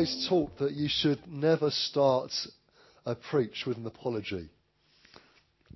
always 0.00 0.26
taught 0.30 0.56
that 0.56 0.72
you 0.72 0.88
should 0.88 1.18
never 1.28 1.70
start 1.70 2.32
a 3.04 3.14
preach 3.14 3.64
with 3.66 3.76
an 3.76 3.84
apology. 3.84 4.48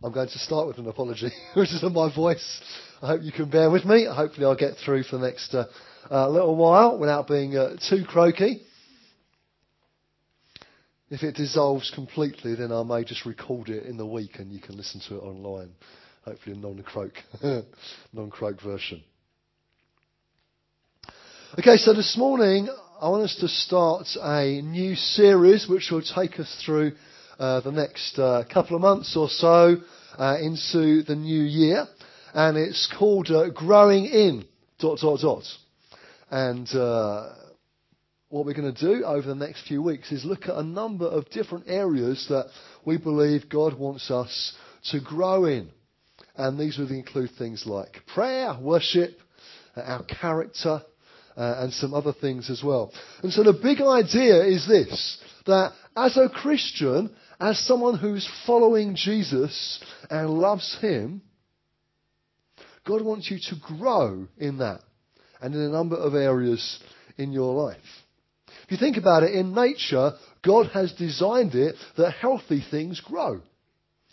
I'm 0.03 0.15
going 0.15 0.29
to 0.29 0.39
start 0.39 0.67
with 0.67 0.79
an 0.79 0.89
apology, 0.89 1.29
which 1.55 1.69
is 1.69 1.83
in 1.83 1.93
my 1.93 2.15
voice. 2.15 2.63
I 3.03 3.09
hope 3.09 3.21
you 3.23 3.33
can 3.33 3.51
bear 3.51 3.71
with 3.71 3.85
me. 3.85 4.07
Hopefully, 4.07 4.47
I'll 4.47 4.57
get 4.57 4.79
through 4.83 5.03
for 5.03 5.19
the 5.19 5.27
next 5.27 5.55
uh, 5.55 5.67
uh, 6.11 6.27
little 6.31 6.57
while 6.57 6.99
without 6.99 7.29
being 7.29 7.55
uh, 7.55 7.77
too 7.91 8.05
croaky. 8.09 8.63
If 11.11 11.23
it 11.23 11.35
dissolves 11.35 11.93
completely, 11.95 12.55
then 12.55 12.73
I 12.73 12.83
may 12.83 13.05
just 13.05 13.27
record 13.27 13.69
it 13.69 13.85
in 13.85 13.99
the 13.99 14.07
week 14.07 14.39
and 14.39 14.51
you 14.51 14.59
can 14.59 14.79
listen 14.79 15.03
to 15.09 15.17
it 15.17 15.23
online. 15.23 15.73
Hopefully, 16.25 16.57
a 16.57 16.59
non-croak, 16.59 17.13
non-croak 18.15 18.63
version. 18.63 19.05
Okay, 21.59 21.77
so 21.77 21.93
this 21.93 22.17
morning 22.17 22.71
I 23.05 23.09
want 23.11 23.25
us 23.25 23.37
to 23.41 23.49
start 23.49 24.07
a 24.23 24.63
new 24.63 24.95
series 24.95 25.69
which 25.69 25.91
will 25.91 26.01
take 26.01 26.41
us 26.41 26.63
through 26.65 26.93
uh, 27.39 27.61
the 27.61 27.71
next 27.71 28.19
uh, 28.19 28.45
couple 28.51 28.77
of 28.77 28.81
months 28.81 29.15
or 29.15 29.29
so 29.29 29.77
uh, 30.17 30.39
into 30.41 31.03
the 31.03 31.15
new 31.15 31.43
year, 31.43 31.87
and 32.33 32.57
it's 32.57 32.91
called 32.99 33.31
uh, 33.31 33.51
"Growing 33.51 34.07
In." 34.07 34.47
Dot 34.79 35.01
dot 35.03 35.21
dot. 35.21 35.43
And 36.31 36.67
uh, 36.75 37.35
what 38.31 38.47
we're 38.47 38.55
going 38.55 38.75
to 38.75 38.81
do 38.81 39.05
over 39.05 39.29
the 39.29 39.35
next 39.35 39.67
few 39.69 39.83
weeks 39.83 40.11
is 40.11 40.25
look 40.25 40.45
at 40.45 40.57
a 40.57 40.63
number 40.63 41.05
of 41.05 41.29
different 41.29 41.67
areas 41.69 42.25
that 42.31 42.47
we 42.87 42.97
believe 42.97 43.51
God 43.51 43.79
wants 43.79 44.11
us 44.11 44.55
to 44.93 45.01
grow 45.03 45.45
in, 45.45 45.69
and 46.37 46.59
these 46.59 46.79
would 46.79 46.91
include 46.91 47.33
things 47.37 47.67
like 47.67 48.01
prayer, 48.15 48.57
worship, 48.59 49.19
uh, 49.77 49.83
our 49.83 50.05
character 50.05 50.81
uh, 51.37 51.57
and 51.59 51.73
some 51.73 51.95
other 51.95 52.13
things 52.13 52.51
as 52.51 52.63
well. 52.63 52.93
And 53.23 53.33
so 53.33 53.43
the 53.43 53.53
big 53.53 53.81
idea 53.81 54.45
is 54.45 54.67
this, 54.67 55.19
that 55.47 55.73
as 55.97 56.17
a 56.17 56.29
Christian, 56.29 57.15
as 57.41 57.59
someone 57.59 57.99
who's 57.99 58.29
following 58.47 58.97
Jesus 58.97 59.83
and 60.11 60.31
loves 60.31 60.79
Him, 60.81 61.23
God 62.87 63.03
wants 63.03 63.31
you 63.31 63.39
to 63.39 63.77
grow 63.77 64.27
in 64.39 64.59
that 64.59 64.81
and 65.41 65.55
in 65.55 65.61
a 65.61 65.69
number 65.69 65.97
of 65.97 66.15
areas 66.15 66.81
in 67.17 67.33
your 67.33 67.55
life. 67.55 67.79
If 68.65 68.71
you 68.71 68.77
think 68.79 68.97
about 68.97 69.23
it, 69.23 69.35
in 69.35 69.55
nature, 69.55 70.13
God 70.43 70.69
has 70.73 70.93
designed 70.93 71.55
it 71.55 71.77
that 71.97 72.13
healthy 72.13 72.65
things 72.71 73.01
grow. 73.01 73.41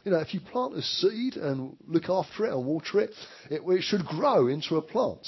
You 0.03 0.11
know, 0.11 0.19
if 0.19 0.33
you 0.33 0.39
plant 0.39 0.75
a 0.75 0.81
seed 0.81 1.35
and 1.35 1.77
look 1.87 2.09
after 2.09 2.45
it 2.45 2.53
and 2.53 2.65
water 2.65 3.01
it, 3.01 3.11
it, 3.49 3.61
it 3.65 3.81
should 3.83 4.05
grow 4.05 4.47
into 4.47 4.77
a 4.77 4.81
plant. 4.81 5.27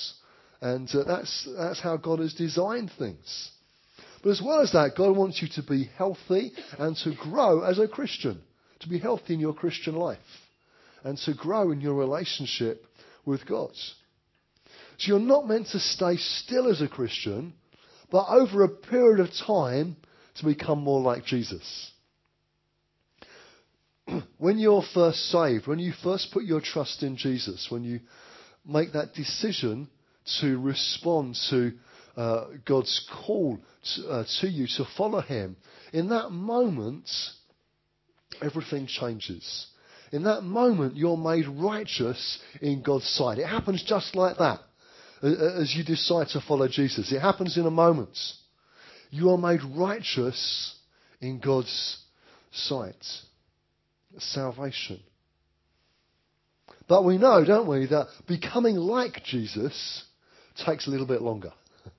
And 0.63 0.89
uh, 0.95 1.03
that's, 1.03 1.45
that's 1.57 1.81
how 1.81 1.97
God 1.97 2.19
has 2.19 2.33
designed 2.33 2.89
things. 2.97 3.51
But 4.23 4.29
as 4.29 4.41
well 4.41 4.61
as 4.61 4.71
that, 4.71 4.95
God 4.95 5.17
wants 5.17 5.41
you 5.41 5.49
to 5.55 5.61
be 5.61 5.89
healthy 5.97 6.53
and 6.79 6.95
to 7.03 7.13
grow 7.15 7.63
as 7.63 7.79
a 7.79 7.87
Christian, 7.89 8.41
to 8.79 8.87
be 8.87 8.97
healthy 8.97 9.33
in 9.33 9.41
your 9.41 9.53
Christian 9.53 9.93
life, 9.93 10.19
and 11.03 11.17
to 11.25 11.33
grow 11.33 11.71
in 11.71 11.81
your 11.81 11.95
relationship 11.95 12.85
with 13.25 13.45
God. 13.45 13.71
So 14.99 15.09
you're 15.09 15.19
not 15.19 15.49
meant 15.49 15.67
to 15.73 15.79
stay 15.79 16.15
still 16.15 16.71
as 16.71 16.81
a 16.81 16.87
Christian, 16.87 17.55
but 18.09 18.25
over 18.29 18.63
a 18.63 18.69
period 18.69 19.19
of 19.19 19.33
time 19.45 19.97
to 20.35 20.45
become 20.45 20.79
more 20.79 21.01
like 21.01 21.25
Jesus. 21.25 21.91
when 24.37 24.59
you're 24.59 24.85
first 24.93 25.29
saved, 25.29 25.67
when 25.67 25.79
you 25.79 25.91
first 26.01 26.31
put 26.31 26.45
your 26.45 26.61
trust 26.61 27.03
in 27.03 27.17
Jesus, 27.17 27.67
when 27.69 27.83
you 27.83 27.99
make 28.65 28.93
that 28.93 29.13
decision 29.13 29.89
to 30.41 30.59
respond 30.59 31.35
to 31.49 31.73
uh, 32.15 32.45
God's 32.65 33.09
call 33.25 33.59
to, 33.95 34.07
uh, 34.07 34.23
to 34.41 34.47
you 34.47 34.67
to 34.77 34.85
follow 34.97 35.21
Him, 35.21 35.55
in 35.91 36.09
that 36.09 36.29
moment, 36.29 37.09
everything 38.41 38.87
changes. 38.87 39.67
In 40.11 40.23
that 40.23 40.43
moment, 40.43 40.95
you're 40.95 41.17
made 41.17 41.47
righteous 41.47 42.39
in 42.61 42.83
God's 42.83 43.07
sight. 43.07 43.39
It 43.39 43.47
happens 43.47 43.83
just 43.83 44.15
like 44.15 44.37
that 44.37 44.59
as 45.23 45.73
you 45.75 45.83
decide 45.83 46.27
to 46.29 46.41
follow 46.41 46.67
Jesus. 46.67 47.11
It 47.11 47.19
happens 47.19 47.57
in 47.57 47.65
a 47.65 47.71
moment. 47.71 48.17
You 49.09 49.29
are 49.29 49.37
made 49.37 49.61
righteous 49.75 50.75
in 51.21 51.39
God's 51.39 51.97
sight. 52.51 53.03
Salvation. 54.17 54.99
But 56.87 57.05
we 57.05 57.17
know, 57.17 57.43
don't 57.45 57.67
we, 57.67 57.87
that 57.87 58.07
becoming 58.27 58.75
like 58.75 59.23
Jesus 59.23 60.03
takes 60.55 60.87
a 60.87 60.89
little 60.89 61.07
bit 61.07 61.21
longer. 61.21 61.51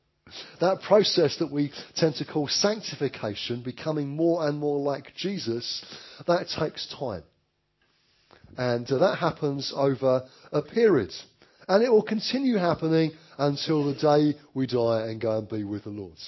That 0.61 0.81
process 0.81 1.37
that 1.39 1.53
we 1.53 1.71
tend 1.97 2.17
to 2.17 2.25
call 2.25 2.49
sanctification, 2.49 3.63
becoming 3.63 4.09
more 4.09 4.49
and 4.49 4.59
more 4.59 4.79
like 4.79 5.15
Jesus, 5.15 5.85
that 6.27 6.49
takes 6.59 6.93
time. 6.99 7.23
And 8.57 8.91
uh, 8.91 8.99
that 8.99 9.19
happens 9.19 9.73
over 9.75 10.23
a 10.51 10.63
period. 10.63 11.13
And 11.69 11.83
it 11.83 11.91
will 11.91 12.03
continue 12.03 12.57
happening 12.57 13.13
until 13.39 13.85
the 13.85 14.01
day 14.01 14.39
we 14.55 14.67
die 14.67 15.07
and 15.09 15.21
go 15.21 15.39
and 15.39 15.49
be 15.49 15.65
with 15.65 15.85
the 15.85 15.91
Lord. 15.91 16.19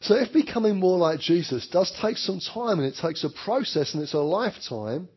So 0.00 0.14
if 0.16 0.32
becoming 0.32 0.76
more 0.76 0.98
like 0.98 1.20
Jesus 1.20 1.66
does 1.68 1.90
take 2.02 2.18
some 2.18 2.38
time 2.38 2.78
and 2.78 2.86
it 2.86 2.96
takes 3.00 3.24
a 3.24 3.30
process 3.44 3.94
and 3.94 4.02
it's 4.02 4.12
a 4.12 4.18
lifetime, 4.18 5.08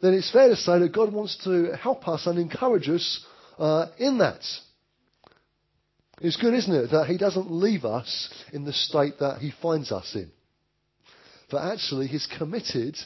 then 0.00 0.14
it's 0.14 0.30
fair 0.30 0.48
to 0.48 0.56
say 0.56 0.78
that 0.78 0.92
God 0.92 1.12
wants 1.12 1.42
to 1.44 1.76
help 1.76 2.06
us 2.08 2.26
and 2.26 2.38
encourage 2.38 2.88
us 2.88 3.24
uh, 3.58 3.86
in 3.98 4.18
that. 4.18 4.42
It's 6.20 6.36
good, 6.36 6.54
isn't 6.54 6.74
it, 6.74 6.90
that 6.90 7.06
He 7.06 7.18
doesn't 7.18 7.50
leave 7.50 7.84
us 7.84 8.32
in 8.52 8.64
the 8.64 8.72
state 8.72 9.18
that 9.20 9.38
He 9.38 9.52
finds 9.62 9.90
us 9.92 10.14
in. 10.14 10.30
But 11.50 11.72
actually, 11.72 12.06
He's 12.06 12.28
committed 12.38 12.96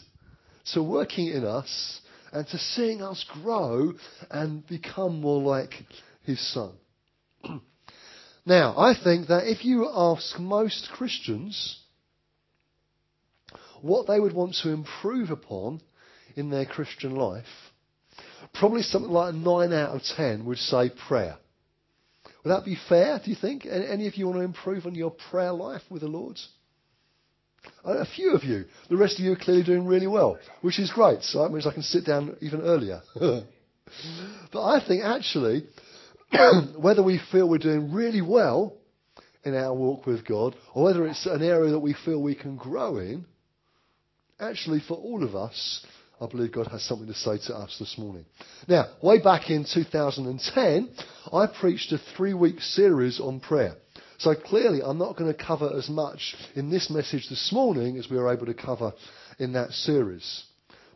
to 0.72 0.82
working 0.82 1.28
in 1.28 1.44
us 1.44 2.00
and 2.32 2.47
to 2.48 2.59
seeing 2.59 3.03
us 3.03 3.25
grow 3.43 3.93
and 4.31 4.66
become 4.66 5.21
more 5.21 5.43
like 5.43 5.75
His 6.25 6.41
Son. 6.53 6.72
now, 8.47 8.77
I 8.77 8.94
think 9.03 9.28
that 9.28 9.47
if 9.47 9.65
you 9.65 9.91
ask 9.93 10.38
most 10.38 10.88
Christians 10.93 11.81
what 13.81 14.06
they 14.06 14.21
would 14.21 14.34
want 14.34 14.56
to 14.62 14.71
improve 14.71 15.31
upon 15.31 15.81
in 16.37 16.50
their 16.50 16.66
Christian 16.66 17.15
life, 17.15 17.44
probably 18.55 18.83
something 18.83 19.11
like 19.11 19.34
9 19.34 19.72
out 19.72 19.94
of 19.94 20.03
10 20.16 20.44
would 20.44 20.59
say 20.59 20.91
prayer. 21.09 21.37
Would 22.44 22.50
that 22.50 22.65
be 22.65 22.78
fair, 22.89 23.21
do 23.22 23.31
you 23.31 23.37
think? 23.37 23.66
Any 23.66 24.06
of 24.06 24.16
you 24.16 24.27
want 24.27 24.39
to 24.39 24.44
improve 24.44 24.87
on 24.87 24.94
your 24.94 25.11
prayer 25.31 25.53
life 25.53 25.83
with 25.91 26.03
the 26.03 26.09
Lord? 26.09 26.39
Uh, 27.84 27.99
a 27.99 28.06
few 28.06 28.33
of 28.33 28.44
you. 28.44 28.65
The 28.89 28.97
rest 28.97 29.19
of 29.19 29.25
you 29.25 29.33
are 29.33 29.37
clearly 29.37 29.65
doing 29.65 29.87
really 29.87 30.06
well, 30.06 30.39
which 30.62 30.78
is 30.78 30.91
great. 30.91 31.22
So 31.22 31.43
that 31.43 31.53
means 31.53 31.66
I 31.66 31.72
can 31.72 31.83
sit 31.83 32.05
down 32.06 32.37
even 32.41 32.60
earlier. 32.62 33.03
but 33.15 34.62
I 34.62 34.84
think 34.87 35.03
actually, 35.05 35.66
whether 36.78 37.03
we 37.03 37.21
feel 37.33 37.48
we're 37.48 37.59
doing 37.59 37.92
really 37.92 38.22
well 38.22 38.74
in 39.45 39.54
our 39.54 39.74
walk 39.74 40.07
with 40.07 40.27
God, 40.27 40.54
or 40.74 40.84
whether 40.84 41.07
it's 41.07 41.27
an 41.27 41.42
area 41.42 41.71
that 41.71 41.78
we 41.78 41.95
feel 42.04 42.22
we 42.22 42.34
can 42.34 42.57
grow 42.57 42.98
in, 42.98 43.24
actually 44.39 44.81
for 44.86 44.95
all 44.95 45.24
of 45.24 45.34
us, 45.34 45.84
I 46.20 46.26
believe 46.26 46.53
God 46.53 46.66
has 46.68 46.82
something 46.82 47.06
to 47.06 47.15
say 47.15 47.38
to 47.47 47.56
us 47.56 47.76
this 47.78 47.97
morning. 47.97 48.24
Now, 48.66 48.86
way 49.03 49.20
back 49.20 49.50
in 49.50 49.65
2010, 49.65 50.91
I 51.32 51.47
preached 51.47 51.92
a 51.92 51.98
three 52.16 52.34
week 52.34 52.60
series 52.60 53.20
on 53.20 53.38
prayer. 53.41 53.74
So 54.18 54.34
clearly, 54.34 54.80
I'm 54.82 54.98
not 54.98 55.16
going 55.16 55.32
to 55.32 55.44
cover 55.44 55.70
as 55.76 55.88
much 55.88 56.34
in 56.56 56.70
this 56.70 56.91
message 56.91 57.28
this 57.28 57.53
morning 57.53 57.98
as 57.98 58.10
we 58.10 58.16
were 58.16 58.32
able 58.32 58.47
to 58.47 58.54
cover 58.54 58.92
in 59.38 59.53
that 59.53 59.70
series. 59.70 60.44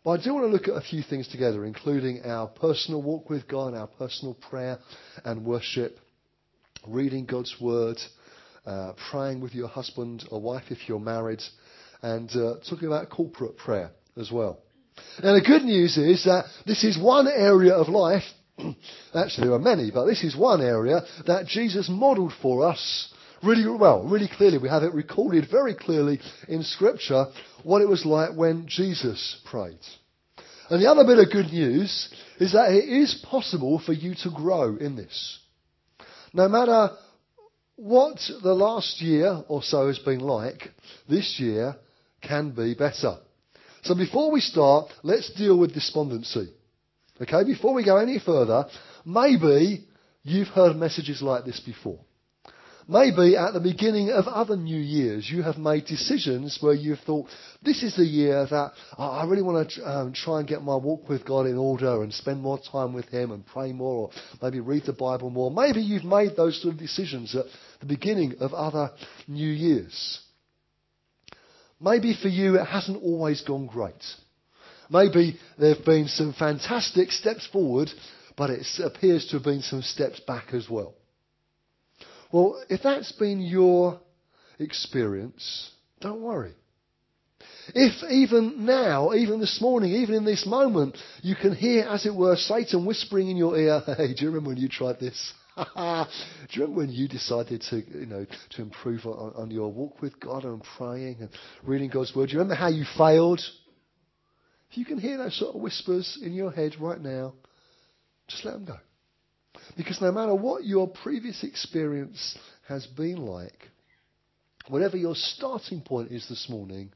But 0.05 0.11
I 0.11 0.25
do 0.25 0.35
want 0.35 0.47
to 0.47 0.53
look 0.53 0.67
at 0.67 0.75
a 0.75 0.81
few 0.81 1.05
things 1.05 1.29
together, 1.29 1.65
including 1.65 2.23
our 2.25 2.49
personal 2.49 3.01
walk 3.01 3.31
with 3.31 3.47
God, 3.47 3.75
our 3.75 3.87
personal 3.87 4.35
prayer 4.35 4.81
and 5.25 5.45
worship, 5.45 5.99
reading 6.89 7.27
God's 7.27 7.55
Word, 7.61 7.99
uh, 8.67 8.95
praying 9.11 9.41
with 9.41 9.55
your 9.55 9.69
husband 9.69 10.25
or 10.33 10.41
wife 10.41 10.65
if 10.71 10.89
you're 10.89 10.99
married, 10.99 11.43
and 12.03 12.29
uh, 12.31 12.55
talking 12.69 12.89
about 12.89 13.09
corporate 13.11 13.57
prayer 13.57 13.93
as 14.17 14.33
well. 14.33 14.59
Now, 15.23 15.35
the 15.35 15.41
good 15.41 15.63
news 15.63 15.97
is 15.97 16.25
that 16.25 16.47
this 16.67 16.85
is 16.85 16.99
one 16.99 17.29
area 17.29 17.75
of 17.75 17.89
life, 17.89 18.25
actually, 19.15 19.47
there 19.47 19.55
are 19.55 19.59
many, 19.59 19.91
but 19.91 20.07
this 20.07 20.25
is 20.25 20.37
one 20.37 20.61
area 20.61 21.03
that 21.27 21.47
Jesus 21.47 21.89
modeled 21.89 22.33
for 22.41 22.67
us 22.67 23.13
really 23.43 23.69
well, 23.69 24.05
really 24.05 24.29
clearly. 24.29 24.59
We 24.59 24.69
have 24.69 24.83
it 24.83 24.95
recorded 24.95 25.49
very 25.51 25.75
clearly 25.75 26.21
in 26.49 26.63
Scripture 26.63 27.27
what 27.63 27.83
it 27.83 27.89
was 27.89 28.05
like 28.05 28.37
when 28.37 28.67
Jesus 28.69 29.41
prayed. 29.45 29.79
And 30.71 30.83
the 30.83 30.91
other 30.91 31.05
bit 31.05 31.19
of 31.19 31.33
good 31.33 31.53
news 31.53 32.09
is 32.39 32.53
that 32.53 32.73
it 32.73 32.89
is 32.89 33.25
possible 33.29 33.79
for 33.79 33.93
you 33.93 34.15
to 34.23 34.31
grow 34.31 34.77
in 34.77 34.97
this. 34.97 35.39
No 36.33 36.49
matter 36.49 36.91
what 37.77 38.19
the 38.43 38.55
last 38.55 39.03
year 39.03 39.43
or 39.49 39.63
so 39.63 39.89
has 39.89 39.99
been 39.99 40.21
like, 40.21 40.71
this 41.09 41.39
year 41.39 41.77
can 42.23 42.53
be 42.53 42.75
better. 42.75 43.19
So 43.83 43.97
before 43.97 44.31
we 44.31 44.41
start, 44.41 44.89
let's 45.03 45.33
deal 45.35 45.59
with 45.59 45.75
despondency. 45.75 46.53
Okay, 47.21 47.45
before 47.45 47.75
we 47.75 47.85
go 47.85 47.97
any 47.97 48.19
further, 48.19 48.67
maybe 49.05 49.87
you've 50.23 50.49
heard 50.49 50.77
messages 50.77 51.21
like 51.21 51.45
this 51.45 51.61
before. 51.61 51.99
Maybe 52.89 53.37
at 53.37 53.53
the 53.53 53.61
beginning 53.61 54.11
of 54.11 54.27
other 54.27 54.57
New 54.57 54.79
Years, 54.79 55.29
you 55.31 55.43
have 55.43 55.57
made 55.57 55.87
decisions 55.87 56.59
where 56.61 56.75
you've 56.75 56.99
thought, 57.01 57.29
this 57.63 57.83
is 57.83 57.97
the 57.97 58.05
year 58.05 58.47
that 58.51 58.73
I 58.99 59.25
really 59.25 59.43
want 59.43 59.71
to 59.71 59.89
um, 59.89 60.13
try 60.13 60.41
and 60.41 60.49
get 60.49 60.63
my 60.63 60.75
walk 60.75 61.09
with 61.09 61.25
God 61.25 61.47
in 61.47 61.57
order 61.57 62.03
and 62.03 62.13
spend 62.13 62.41
more 62.41 62.59
time 62.71 62.93
with 62.93 63.07
Him 63.07 63.31
and 63.31 63.47
pray 63.47 63.73
more 63.73 64.09
or 64.09 64.11
maybe 64.43 64.59
read 64.61 64.85
the 64.85 64.93
Bible 64.93 65.31
more. 65.31 65.51
Maybe 65.51 65.81
you've 65.81 66.05
made 66.05 66.37
those 66.37 66.61
sort 66.61 66.75
of 66.75 66.81
decisions 66.81 67.37
at 67.37 67.47
the 67.81 67.87
beginning 67.87 68.35
of 68.41 68.53
other 68.53 68.91
New 69.29 69.51
Years. 69.51 70.21
Maybe 71.83 72.15
for 72.15 72.29
you 72.29 72.57
it 72.57 72.65
hasn't 72.67 73.03
always 73.03 73.41
gone 73.43 73.67
great. 73.67 73.95
Maybe 74.89 75.39
there 75.59 75.75
have 75.75 75.85
been 75.85 76.07
some 76.07 76.33
fantastic 76.33 77.11
steps 77.11 77.47
forward, 77.47 77.91
but 78.37 78.51
it 78.51 78.67
appears 78.83 79.27
to 79.27 79.37
have 79.37 79.45
been 79.45 79.63
some 79.63 79.83
steps 79.83 80.21
back 80.21 80.55
as 80.55 80.69
well. 80.71 80.95
Well, 82.31 82.63
if 82.69 82.83
that's 82.83 83.13
been 83.13 83.41
your 83.41 84.01
experience, 84.59 85.71
don't 86.01 86.23
worry. 86.23 86.55
If 87.75 88.03
even 88.11 88.65
now, 88.65 89.13
even 89.13 89.41
this 89.41 89.61
morning, 89.61 89.93
even 89.93 90.15
in 90.15 90.25
this 90.25 90.47
moment, 90.47 90.97
you 91.23 91.35
can 91.35 91.55
hear, 91.55 91.85
as 91.85 92.07
it 92.07 92.15
were, 92.15 92.37
Satan 92.37 92.87
whispering 92.87 93.29
in 93.29 93.37
your 93.37 93.57
ear, 93.57 93.81
hey, 93.97 94.15
do 94.15 94.25
you 94.25 94.31
remember 94.31 94.49
when 94.51 94.59
you 94.59 94.69
tried 94.69 95.01
this? 95.01 95.33
do 95.57 95.65
you 96.53 96.63
remember 96.63 96.81
when 96.81 96.91
you 96.91 97.09
decided 97.09 97.63
to, 97.71 97.77
you 97.77 98.07
know, 98.07 98.27
to 98.51 98.63
improve 98.63 99.05
on, 99.05 99.33
on 99.37 99.51
your 99.51 99.71
walk 99.71 100.01
with 100.01 100.19
God 100.19 100.45
and 100.45 100.63
praying 100.79 101.19
and 101.21 101.29
reading 101.63 101.91
God's 101.91 102.15
Word? 102.15 102.29
Do 102.29 102.35
you 102.35 102.39
remember 102.39 102.55
how 102.55 102.69
you 102.69 102.85
failed? 102.97 103.41
If 104.71 104.79
you 104.79 104.85
can 104.87 104.99
hear 104.99 105.19
those 105.19 105.39
sort 105.39 105.55
of 105.55 105.61
whispers 105.61 106.19
in 106.23 106.33
your 106.33 106.51
head 106.51 106.77
right 106.81 107.01
now, 107.01 107.35
just 108.29 108.45
let 108.45 108.53
them 108.53 108.65
go. 108.65 108.77
Because 109.77 110.01
no 110.01 110.11
matter 110.11 110.35
what 110.35 110.65
your 110.65 110.89
previous 110.89 111.45
experience 111.45 112.39
has 112.69 112.87
been 112.87 113.19
like, 113.19 113.69
whatever 114.69 114.97
your 114.97 115.15
starting 115.15 115.83
point 115.83 116.11
is 116.11 116.27
this 116.29 116.49
morning, 116.49 116.93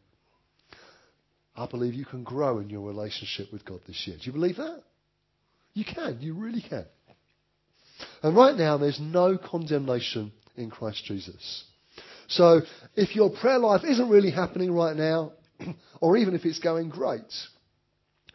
I 1.55 1.67
believe 1.67 1.93
you 1.93 2.07
can 2.07 2.23
grow 2.23 2.59
in 2.59 2.71
your 2.71 2.87
relationship 2.87 3.53
with 3.53 3.65
God 3.67 3.81
this 3.87 4.03
year. 4.07 4.17
Do 4.17 4.25
you 4.25 4.33
believe 4.33 4.57
that? 4.57 4.83
You 5.75 5.85
can. 5.85 6.19
You 6.21 6.35
really 6.35 6.63
can. 6.63 6.87
And 8.23 8.37
right 8.37 8.57
now, 8.57 8.77
there's 8.77 9.01
no 9.01 9.39
condemnation 9.39 10.33
in 10.57 10.71
Christ 10.71 11.05
Jesus. 11.05 11.65
So, 12.29 12.61
if 12.97 13.15
your 13.15 13.31
prayer 13.31 13.59
life 13.59 13.83
isn't 13.85 14.09
really 14.09 14.31
happening 14.31 14.73
right 14.73 14.97
now, 14.97 15.33
or 16.01 16.17
even 16.17 16.35
if 16.35 16.45
it's 16.45 16.59
going 16.59 16.91
great, 16.91 17.33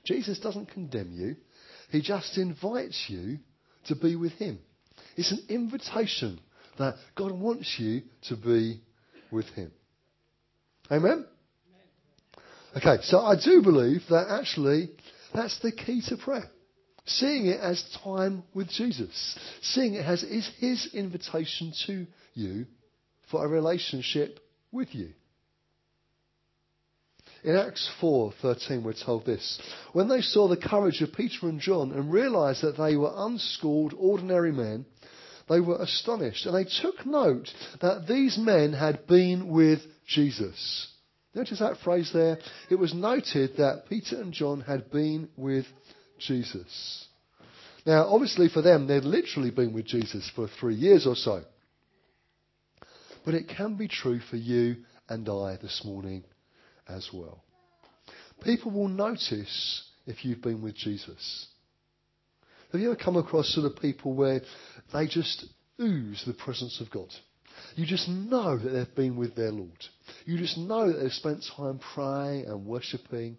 Jesus 0.05 0.39
doesn't 0.39 0.71
condemn 0.71 1.11
you. 1.11 1.35
He 1.89 2.01
just 2.01 2.37
invites 2.37 3.05
you 3.09 3.39
to 3.87 3.95
be 3.95 4.15
with 4.15 4.31
Him. 4.33 4.59
It's 5.17 5.31
an 5.31 5.43
invitation 5.49 6.39
that 6.77 6.95
God 7.15 7.31
wants 7.31 7.75
you 7.77 8.01
to 8.29 8.37
be 8.37 8.81
with 9.31 9.47
Him. 9.49 9.71
Amen? 10.89 11.25
Okay, 12.77 13.03
so 13.03 13.19
I 13.19 13.35
do 13.35 13.61
believe 13.61 14.01
that 14.09 14.27
actually 14.29 14.91
that's 15.33 15.59
the 15.59 15.71
key 15.71 16.01
to 16.07 16.17
prayer. 16.17 16.49
Seeing 17.05 17.47
it 17.47 17.59
as 17.59 17.83
time 18.03 18.43
with 18.53 18.69
Jesus. 18.69 19.37
Seeing 19.61 19.95
it 19.95 20.05
as 20.05 20.23
is 20.23 20.49
His 20.59 20.89
invitation 20.93 21.73
to 21.87 22.05
you 22.33 22.65
for 23.29 23.43
a 23.43 23.47
relationship 23.47 24.39
with 24.71 24.93
you. 24.93 25.09
In 27.43 27.55
Acts 27.55 27.89
4:13 27.99 28.83
we're 28.83 28.93
told 28.93 29.25
this. 29.25 29.59
When 29.93 30.07
they 30.07 30.21
saw 30.21 30.47
the 30.47 30.57
courage 30.57 31.01
of 31.01 31.13
Peter 31.13 31.49
and 31.49 31.59
John 31.59 31.91
and 31.91 32.11
realized 32.11 32.61
that 32.61 32.77
they 32.77 32.95
were 32.95 33.13
unschooled 33.15 33.95
ordinary 33.97 34.51
men, 34.51 34.85
they 35.49 35.59
were 35.59 35.81
astonished 35.81 36.45
and 36.45 36.55
they 36.55 36.69
took 36.81 37.03
note 37.05 37.51
that 37.81 38.07
these 38.07 38.37
men 38.37 38.73
had 38.73 39.07
been 39.07 39.47
with 39.47 39.79
Jesus. 40.05 40.87
Notice 41.33 41.59
that 41.59 41.77
phrase 41.77 42.11
there. 42.13 42.37
It 42.69 42.75
was 42.75 42.93
noted 42.93 43.57
that 43.57 43.85
Peter 43.89 44.21
and 44.21 44.33
John 44.33 44.61
had 44.61 44.91
been 44.91 45.29
with 45.35 45.65
Jesus. 46.27 47.07
Now, 47.85 48.05
obviously 48.07 48.47
for 48.49 48.61
them, 48.61 48.87
they'd 48.87 49.03
literally 49.03 49.51
been 49.51 49.73
with 49.73 49.85
Jesus 49.85 50.29
for 50.35 50.47
three 50.59 50.75
years 50.75 51.07
or 51.07 51.15
so. 51.15 51.43
But 53.25 53.33
it 53.33 53.51
can 53.55 53.75
be 53.75 53.87
true 53.87 54.19
for 54.29 54.37
you 54.37 54.77
and 55.09 55.27
I 55.27 55.57
this 55.61 55.81
morning 55.83 56.23
as 56.87 57.09
well. 57.13 57.43
People 58.43 58.71
will 58.71 58.87
notice 58.87 59.83
if 60.05 60.25
you've 60.25 60.41
been 60.41 60.61
with 60.61 60.75
Jesus. 60.75 61.47
Have 62.71 62.81
you 62.81 62.91
ever 62.91 63.01
come 63.01 63.17
across 63.17 63.53
sort 63.53 63.65
of 63.65 63.81
people 63.81 64.13
where 64.13 64.41
they 64.93 65.05
just 65.07 65.45
ooze 65.79 66.23
the 66.25 66.33
presence 66.33 66.79
of 66.81 66.89
God? 66.89 67.09
You 67.75 67.85
just 67.85 68.07
know 68.07 68.57
that 68.57 68.69
they've 68.69 68.95
been 68.95 69.15
with 69.17 69.35
their 69.35 69.51
Lord. 69.51 69.85
You 70.25 70.37
just 70.37 70.57
know 70.57 70.91
that 70.91 70.99
they've 70.99 71.11
spent 71.11 71.43
time 71.55 71.79
praying 71.93 72.45
and 72.45 72.65
worshipping, 72.65 73.37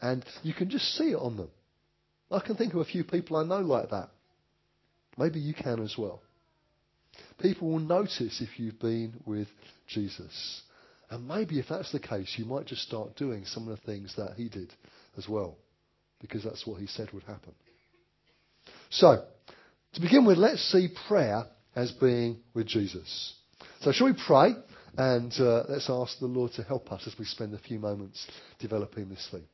and 0.00 0.24
you 0.42 0.54
can 0.54 0.70
just 0.70 0.94
see 0.96 1.10
it 1.10 1.16
on 1.16 1.36
them. 1.36 1.48
I 2.30 2.40
can 2.40 2.56
think 2.56 2.74
of 2.74 2.80
a 2.80 2.84
few 2.84 3.04
people 3.04 3.36
I 3.36 3.44
know 3.44 3.60
like 3.60 3.90
that. 3.90 4.10
Maybe 5.16 5.40
you 5.40 5.54
can 5.54 5.80
as 5.82 5.94
well. 5.96 6.22
People 7.40 7.70
will 7.70 7.80
notice 7.80 8.40
if 8.40 8.58
you've 8.58 8.80
been 8.80 9.14
with 9.24 9.48
Jesus. 9.86 10.62
And 11.10 11.28
maybe 11.28 11.58
if 11.58 11.66
that's 11.68 11.92
the 11.92 12.00
case, 12.00 12.34
you 12.36 12.44
might 12.44 12.66
just 12.66 12.82
start 12.82 13.16
doing 13.16 13.44
some 13.44 13.68
of 13.68 13.78
the 13.78 13.86
things 13.86 14.14
that 14.16 14.34
he 14.36 14.48
did 14.48 14.72
as 15.16 15.28
well, 15.28 15.56
because 16.20 16.42
that's 16.42 16.66
what 16.66 16.80
he 16.80 16.86
said 16.86 17.12
would 17.12 17.22
happen. 17.24 17.52
So, 18.90 19.24
to 19.94 20.00
begin 20.00 20.24
with, 20.24 20.38
let's 20.38 20.62
see 20.72 20.88
prayer 21.08 21.44
as 21.76 21.92
being 21.92 22.38
with 22.54 22.66
Jesus. 22.66 23.34
So, 23.80 23.92
shall 23.92 24.06
we 24.06 24.14
pray? 24.26 24.54
And 24.96 25.32
uh, 25.38 25.64
let's 25.68 25.90
ask 25.90 26.18
the 26.18 26.26
Lord 26.26 26.52
to 26.52 26.62
help 26.62 26.90
us 26.92 27.06
as 27.06 27.18
we 27.18 27.24
spend 27.24 27.52
a 27.54 27.58
few 27.58 27.78
moments 27.78 28.26
developing 28.60 29.08
this 29.08 29.28
thing. 29.30 29.44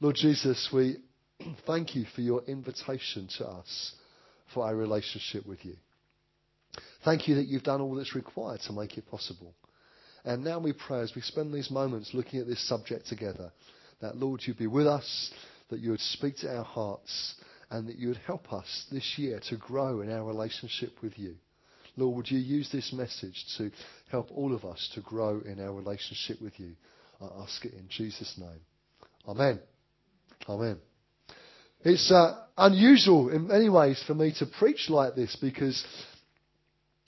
Lord 0.00 0.16
Jesus, 0.16 0.68
we 0.72 0.96
thank 1.66 1.94
you 1.94 2.04
for 2.14 2.20
your 2.20 2.42
invitation 2.44 3.28
to 3.38 3.46
us 3.46 3.92
for 4.54 4.64
our 4.64 4.74
relationship 4.74 5.46
with 5.46 5.64
you. 5.64 5.76
Thank 7.04 7.28
you 7.28 7.36
that 7.36 7.46
you've 7.46 7.62
done 7.62 7.80
all 7.80 7.94
that's 7.94 8.14
required 8.14 8.60
to 8.66 8.72
make 8.72 8.98
it 8.98 9.08
possible. 9.10 9.54
And 10.24 10.44
now 10.44 10.58
we 10.58 10.72
pray 10.72 11.00
as 11.00 11.12
we 11.14 11.22
spend 11.22 11.52
these 11.52 11.70
moments 11.70 12.10
looking 12.12 12.40
at 12.40 12.46
this 12.46 12.66
subject 12.68 13.06
together, 13.06 13.52
that 14.00 14.16
Lord, 14.16 14.42
you'd 14.44 14.58
be 14.58 14.66
with 14.66 14.86
us, 14.86 15.32
that 15.70 15.80
you 15.80 15.90
would 15.90 16.00
speak 16.00 16.36
to 16.38 16.56
our 16.56 16.64
hearts, 16.64 17.34
and 17.70 17.88
that 17.88 17.96
you 17.96 18.08
would 18.08 18.18
help 18.18 18.52
us 18.52 18.86
this 18.90 19.14
year 19.16 19.40
to 19.48 19.56
grow 19.56 20.00
in 20.00 20.10
our 20.10 20.24
relationship 20.24 20.92
with 21.02 21.18
you. 21.18 21.36
Lord, 21.96 22.16
would 22.16 22.30
you 22.30 22.38
use 22.38 22.70
this 22.70 22.92
message 22.92 23.44
to 23.58 23.70
help 24.10 24.28
all 24.30 24.54
of 24.54 24.64
us 24.64 24.90
to 24.94 25.00
grow 25.00 25.40
in 25.40 25.60
our 25.60 25.72
relationship 25.72 26.40
with 26.40 26.58
you? 26.58 26.74
I 27.20 27.42
ask 27.42 27.64
it 27.64 27.74
in 27.74 27.86
Jesus' 27.88 28.34
name. 28.38 28.60
Amen. 29.26 29.60
Amen. 30.48 30.78
It's 31.84 32.10
uh, 32.10 32.36
unusual 32.56 33.28
in 33.28 33.46
many 33.46 33.68
ways 33.68 34.02
for 34.04 34.14
me 34.14 34.32
to 34.38 34.46
preach 34.46 34.90
like 34.90 35.14
this 35.14 35.36
because 35.36 35.84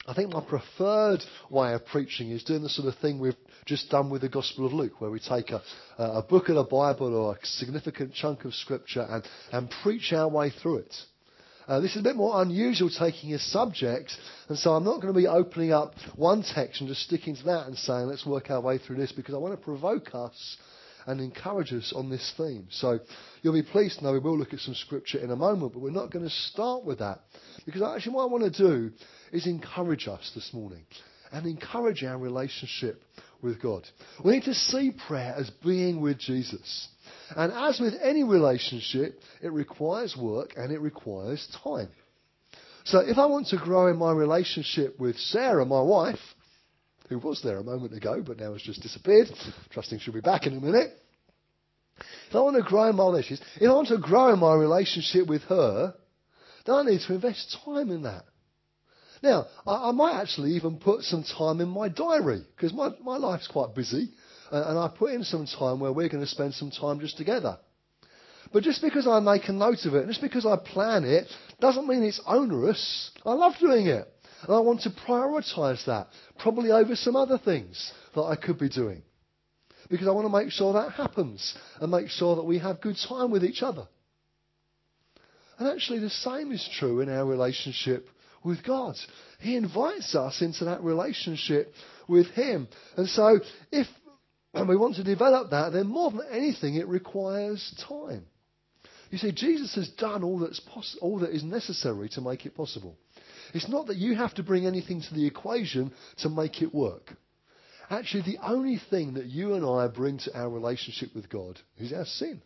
I 0.07 0.15
think 0.15 0.33
my 0.33 0.43
preferred 0.43 1.25
way 1.51 1.75
of 1.75 1.85
preaching 1.87 2.31
is 2.31 2.45
doing 2.45 2.63
the 2.63 2.69
sort 2.69 2.87
of 2.87 2.95
thing 3.01 3.19
we've 3.19 3.35
just 3.67 3.91
done 3.91 4.11
with 4.11 4.23
the 4.23 4.29
Gospel 4.29 4.67
of 4.67 4.73
Luke, 4.73 5.01
where 5.01 5.11
we 5.11 5.19
take 5.19 5.51
a, 5.51 5.61
a 5.99 6.23
book 6.23 6.49
of 6.49 6.55
the 6.55 6.63
Bible 6.63 7.15
or 7.17 7.35
a 7.35 7.47
significant 7.47 8.15
chunk 8.15 8.45
of 8.45 8.55
Scripture 8.55 9.07
and, 9.09 9.25
and 9.53 9.71
preach 9.83 10.13
our 10.13 10.29
way 10.29 10.51
through 10.51 10.79
it. 10.79 10.97
Uh, 11.67 11.81
this 11.81 11.93
is 11.93 12.01
a 12.01 12.05
bit 12.05 12.17
more 12.17 12.41
unusual 12.41 12.91
taking 12.91 13.35
a 13.35 13.39
subject, 13.41 14.13
and 14.49 14.57
so 14.57 14.73
I'm 14.73 14.85
not 14.85 15.01
going 15.01 15.13
to 15.13 15.21
be 15.21 15.27
opening 15.27 15.73
up 15.73 15.95
one 16.17 16.43
text 16.43 16.81
and 16.81 16.89
just 16.89 17.03
sticking 17.03 17.37
to 17.37 17.45
that 17.45 17.67
and 17.67 17.77
saying, 17.77 18.07
let's 18.07 18.25
work 18.25 18.51
our 18.51 18.61
way 18.61 18.79
through 18.79 18.97
this, 18.97 19.13
because 19.13 19.35
I 19.35 19.39
want 19.39 19.59
to 19.59 19.65
provoke 19.65 20.15
us 20.15 20.57
and 21.07 21.21
encourage 21.21 21.73
us 21.73 21.93
on 21.95 22.11
this 22.11 22.33
theme. 22.37 22.67
So 22.71 23.01
you'll 23.43 23.55
be 23.55 23.63
pleased 23.63 23.99
to 23.99 24.05
know 24.05 24.13
we 24.13 24.19
will 24.19 24.39
look 24.39 24.53
at 24.53 24.61
some 24.61 24.75
scripture 24.75 25.19
in 25.19 25.31
a 25.31 25.37
moment, 25.37 25.73
but 25.73 25.81
we're 25.81 25.91
not 25.91 26.11
going 26.11 26.25
to 26.25 26.31
start 26.31 26.85
with 26.85 26.99
that. 26.99 27.21
Because 27.65 27.83
actually 27.83 28.15
what 28.15 28.25
I 28.25 28.27
want 28.27 28.53
to 28.53 28.63
do 28.63 28.91
is 29.33 29.47
encourage 29.47 30.09
us 30.09 30.31
this 30.35 30.51
morning 30.53 30.85
and 31.33 31.47
encourage 31.47 32.03
our 32.05 32.19
relationship 32.19 33.03
with 33.43 33.61
God. 33.63 33.87
We 34.25 34.33
need 34.33 34.45
to 34.45 34.55
see 34.55 34.93
prayer 35.07 35.35
as 35.37 35.51
being 35.65 36.01
with 36.01 36.19
Jesus. 36.19 36.89
And 37.37 37.53
as 37.53 37.81
with 37.81 37.95
any 38.03 38.25
relationship, 38.25 39.21
it 39.43 39.53
requires 39.53 40.17
work 40.17 40.55
and 40.57 40.73
it 40.73 40.81
requires 40.81 41.47
time. 41.63 41.89
So 42.85 43.01
if 43.01 43.19
I 43.19 43.27
want 43.27 43.49
to 43.49 43.57
grow 43.57 43.89
in 43.89 43.97
my 43.97 44.13
relationship 44.13 44.99
with 44.99 45.17
Sarah, 45.17 45.65
my 45.65 45.81
wife, 45.81 46.19
who 47.11 47.19
was 47.19 47.43
there 47.43 47.59
a 47.59 47.65
moment 47.65 47.93
ago 47.93 48.23
but 48.27 48.39
now 48.39 48.53
has 48.53 48.63
just 48.63 48.81
disappeared, 48.81 49.29
trusting 49.71 49.99
she'll 49.99 50.15
be 50.15 50.21
back 50.21 50.47
in 50.47 50.57
a 50.57 50.61
minute. 50.61 50.97
If 52.29 52.35
I 52.35 52.41
want 52.41 52.57
to 52.57 52.63
grow 52.63 52.89
in 52.89 52.97
my 52.97 53.05
relationship, 53.05 53.45
if 53.57 53.69
I 53.69 53.73
want 53.75 53.89
to 53.89 53.99
grow 53.99 54.35
my 54.37 54.55
relationship 54.55 55.27
with 55.27 55.43
her, 55.43 55.93
then 56.65 56.75
I 56.75 56.83
need 56.85 57.01
to 57.07 57.15
invest 57.15 57.59
time 57.65 57.91
in 57.91 58.05
that. 58.05 58.25
Now, 59.23 59.47
I, 59.67 59.89
I 59.89 59.91
might 59.91 60.19
actually 60.19 60.53
even 60.53 60.79
put 60.79 61.03
some 61.03 61.25
time 61.25 61.61
in 61.61 61.69
my 61.69 61.89
diary 61.89 62.43
because 62.57 62.73
my, 62.73 62.91
my 63.03 63.17
life's 63.17 63.49
quite 63.49 63.75
busy, 63.75 64.11
uh, 64.51 64.65
and 64.69 64.79
I 64.79 64.89
put 64.97 65.13
in 65.13 65.25
some 65.25 65.47
time 65.47 65.81
where 65.81 65.93
we're 65.93 66.09
going 66.09 66.25
to 66.25 66.31
spend 66.31 66.55
some 66.55 66.71
time 66.71 67.01
just 67.01 67.19
together. 67.19 67.59
But 68.53 68.63
just 68.63 68.83
because 68.83 69.07
I 69.07 69.21
make 69.21 69.49
a 69.49 69.53
note 69.53 69.85
of 69.85 69.95
it, 69.95 70.07
just 70.07 70.23
because 70.23 70.47
I 70.47 70.57
plan 70.57 71.05
it, 71.05 71.27
doesn't 71.61 71.87
mean 71.87 72.03
it's 72.03 72.21
onerous. 72.27 73.11
I 73.27 73.33
love 73.33 73.55
doing 73.61 73.87
it. 73.87 74.09
And 74.43 74.55
I 74.55 74.61
want 74.61 74.83
to 74.83 74.91
prioritise 74.91 75.85
that, 75.87 76.09
probably 76.39 76.71
over 76.71 76.97
some 76.97 77.17
other 77.17 77.39
things 77.39 77.93
that 78.15 78.23
I 78.23 78.37
could 78.37 78.59
be 78.59 78.69
doing. 78.69 79.03
Because 79.91 80.09
I 80.09 80.13
want 80.13 80.27
to 80.27 80.33
make 80.33 80.51
sure 80.51 80.73
that 80.75 80.93
happens 80.93 81.57
and 81.81 81.91
make 81.91 82.09
sure 82.09 82.37
that 82.37 82.45
we 82.45 82.59
have 82.59 82.81
good 82.81 82.97
time 83.09 83.31
with 83.31 83.45
each 83.45 83.63
other. 83.63 83.87
And 85.59 85.69
actually, 85.69 85.99
the 85.99 86.11
same 86.11 86.53
is 86.53 86.67
true 86.79 87.01
in 87.01 87.11
our 87.11 87.27
relationship 87.27 88.09
with 88.43 88.65
God. 88.65 88.97
He 89.41 89.57
invites 89.57 90.15
us 90.15 90.41
into 90.41 90.65
that 90.67 90.83
relationship 90.83 91.73
with 92.09 92.29
Him. 92.29 92.69
And 92.97 93.09
so, 93.09 93.41
if 93.71 93.87
we 94.55 94.77
want 94.77 94.97
to 94.97 95.05
develop 95.05 95.51
that, 95.51 95.73
then 95.73 95.87
more 95.87 96.11
than 96.11 96.23
anything, 96.31 96.77
it 96.77 96.89
requires 96.89 97.75
time. 97.87 98.25
You 99.11 99.19
see, 99.19 99.33
Jesus 99.33 99.75
has 99.75 99.89
done 99.91 100.23
all, 100.23 100.39
that's 100.39 100.61
poss- 100.61 100.97
all 101.01 101.19
that 101.21 101.35
is 101.35 101.43
necessary 101.43 102.09
to 102.11 102.21
make 102.21 102.47
it 102.47 102.55
possible. 102.55 102.97
It's 103.55 103.69
not 103.69 103.87
that 103.87 103.97
you 103.97 104.15
have 104.15 104.35
to 104.35 104.43
bring 104.43 104.67
anything 104.67 105.03
to 105.03 105.15
the 105.15 105.27
equation 105.27 105.93
to 106.19 106.29
make 106.29 106.63
it 106.63 106.75
work. 106.75 107.15
Actually, 107.89 108.23
the 108.23 108.39
only 108.43 108.81
thing 108.91 109.15
that 109.15 109.27
you 109.27 109.55
and 109.55 109.67
I 109.67 109.89
bring 109.89 110.19
to 110.19 110.39
our 110.39 110.49
relationship 110.49 111.15
with 111.15 111.29
God 111.29 111.59
is 111.77 111.93
our 111.93 112.05
sin. 112.05 112.41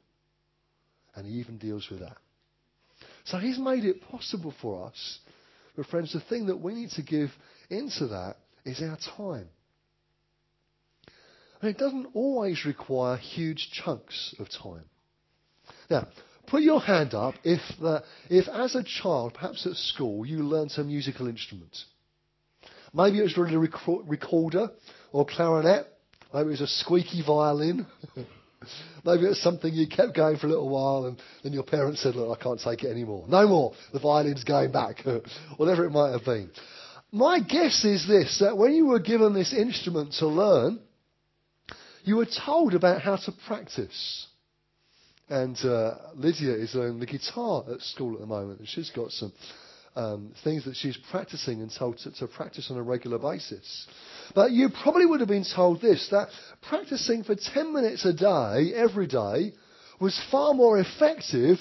And 1.14 1.26
He 1.26 1.34
even 1.34 1.58
deals 1.58 1.88
with 1.90 2.00
that. 2.00 2.16
So 3.24 3.38
He's 3.38 3.58
made 3.58 3.84
it 3.84 4.02
possible 4.10 4.54
for 4.62 4.86
us. 4.86 5.18
But, 5.76 5.86
friends, 5.86 6.12
the 6.12 6.20
thing 6.20 6.46
that 6.46 6.60
we 6.60 6.74
need 6.74 6.90
to 6.92 7.02
give 7.02 7.30
into 7.68 8.06
that 8.08 8.36
is 8.64 8.80
our 8.80 8.96
time. 9.16 9.48
And 11.60 11.70
it 11.70 11.78
doesn't 11.78 12.08
always 12.14 12.64
require 12.64 13.16
huge 13.16 13.70
chunks 13.72 14.34
of 14.38 14.48
time. 14.50 14.84
Now, 15.90 16.08
Put 16.46 16.62
your 16.62 16.80
hand 16.80 17.14
up 17.14 17.34
if, 17.42 17.60
uh, 17.82 18.00
if 18.28 18.48
as 18.48 18.74
a 18.74 18.82
child, 18.82 19.34
perhaps 19.34 19.66
at 19.66 19.74
school, 19.74 20.26
you 20.26 20.38
learnt 20.38 20.78
a 20.78 20.84
musical 20.84 21.26
instrument. 21.26 21.76
Maybe 22.92 23.18
it 23.18 23.22
was 23.22 23.36
really 23.36 23.54
a 23.54 24.02
recorder 24.06 24.70
or 25.12 25.26
clarinet. 25.26 25.86
Maybe 26.32 26.48
it 26.48 26.50
was 26.50 26.60
a 26.60 26.66
squeaky 26.66 27.22
violin. 27.26 27.86
Maybe 29.04 29.24
it 29.24 29.28
was 29.28 29.42
something 29.42 29.72
you 29.72 29.86
kept 29.88 30.14
going 30.14 30.36
for 30.38 30.46
a 30.46 30.50
little 30.50 30.68
while 30.68 31.06
and 31.06 31.20
then 31.42 31.52
your 31.52 31.64
parents 31.64 32.02
said, 32.02 32.14
look, 32.14 32.38
I 32.38 32.42
can't 32.42 32.60
take 32.60 32.84
it 32.84 32.90
anymore. 32.90 33.26
No 33.28 33.46
more. 33.46 33.72
The 33.92 34.00
violin's 34.00 34.44
going 34.44 34.72
back. 34.72 35.04
Whatever 35.56 35.84
it 35.84 35.90
might 35.90 36.12
have 36.12 36.24
been. 36.24 36.50
My 37.12 37.40
guess 37.40 37.84
is 37.84 38.06
this, 38.08 38.38
that 38.40 38.56
when 38.56 38.72
you 38.72 38.86
were 38.86 39.00
given 39.00 39.34
this 39.34 39.52
instrument 39.52 40.14
to 40.14 40.26
learn, 40.26 40.80
you 42.04 42.16
were 42.16 42.26
told 42.26 42.74
about 42.74 43.02
how 43.02 43.16
to 43.16 43.32
practice. 43.46 44.26
And 45.28 45.56
uh, 45.64 45.94
Lydia 46.14 46.54
is 46.54 46.74
learning 46.74 47.00
the 47.00 47.06
guitar 47.06 47.64
at 47.72 47.80
school 47.80 48.14
at 48.14 48.20
the 48.20 48.26
moment, 48.26 48.58
and 48.58 48.68
she's 48.68 48.90
got 48.90 49.10
some 49.10 49.32
um, 49.96 50.32
things 50.42 50.64
that 50.64 50.76
she's 50.76 50.98
practicing 51.10 51.62
and 51.62 51.72
told 51.72 51.98
to, 51.98 52.10
to, 52.12 52.26
practice 52.26 52.70
on 52.70 52.76
a 52.76 52.82
regular 52.82 53.18
basis. 53.18 53.86
But 54.34 54.50
you 54.50 54.68
probably 54.82 55.06
would 55.06 55.20
have 55.20 55.28
been 55.28 55.46
told 55.54 55.80
this 55.80 56.08
that 56.10 56.28
practicing 56.68 57.22
for 57.24 57.36
10 57.36 57.72
minutes 57.72 58.04
a 58.04 58.12
day, 58.12 58.74
every 58.74 59.06
day, 59.06 59.54
was 60.00 60.20
far 60.30 60.52
more 60.52 60.78
effective 60.78 61.58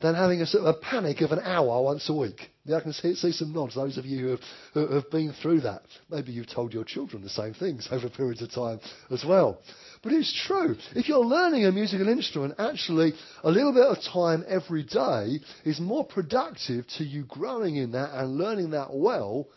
than 0.00 0.14
having 0.14 0.42
a 0.42 0.46
sort 0.46 0.64
of 0.64 0.74
a 0.74 0.78
panic 0.78 1.20
of 1.20 1.32
an 1.32 1.40
hour 1.40 1.82
once 1.82 2.08
a 2.08 2.14
week. 2.14 2.50
Yeah, 2.64 2.76
I 2.76 2.80
can 2.80 2.92
see, 2.92 3.14
see 3.14 3.32
some 3.32 3.52
nods, 3.52 3.74
those 3.74 3.96
of 3.96 4.04
you 4.04 4.18
who 4.18 4.26
have, 4.28 4.40
who 4.74 4.86
have 4.94 5.10
been 5.10 5.32
through 5.40 5.60
that. 5.60 5.82
Maybe 6.10 6.32
you've 6.32 6.48
told 6.48 6.74
your 6.74 6.84
children 6.84 7.22
the 7.22 7.28
same 7.28 7.54
things 7.54 7.88
over 7.92 8.08
periods 8.08 8.42
of 8.42 8.50
time 8.50 8.80
as 9.10 9.24
well. 9.24 9.60
But 10.02 10.12
it's 10.12 10.32
true. 10.46 10.76
If 10.94 11.08
you're 11.08 11.24
learning 11.24 11.64
a 11.64 11.72
musical 11.72 12.08
instrument, 12.08 12.54
actually, 12.58 13.14
a 13.42 13.50
little 13.50 13.72
bit 13.72 13.86
of 13.86 13.98
time 14.12 14.44
every 14.48 14.82
day 14.82 15.40
is 15.64 15.80
more 15.80 16.04
productive 16.04 16.86
to 16.98 17.04
you 17.04 17.24
growing 17.24 17.76
in 17.76 17.92
that 17.92 18.10
and 18.12 18.36
learning 18.36 18.70
that 18.70 18.92
well 18.92 19.48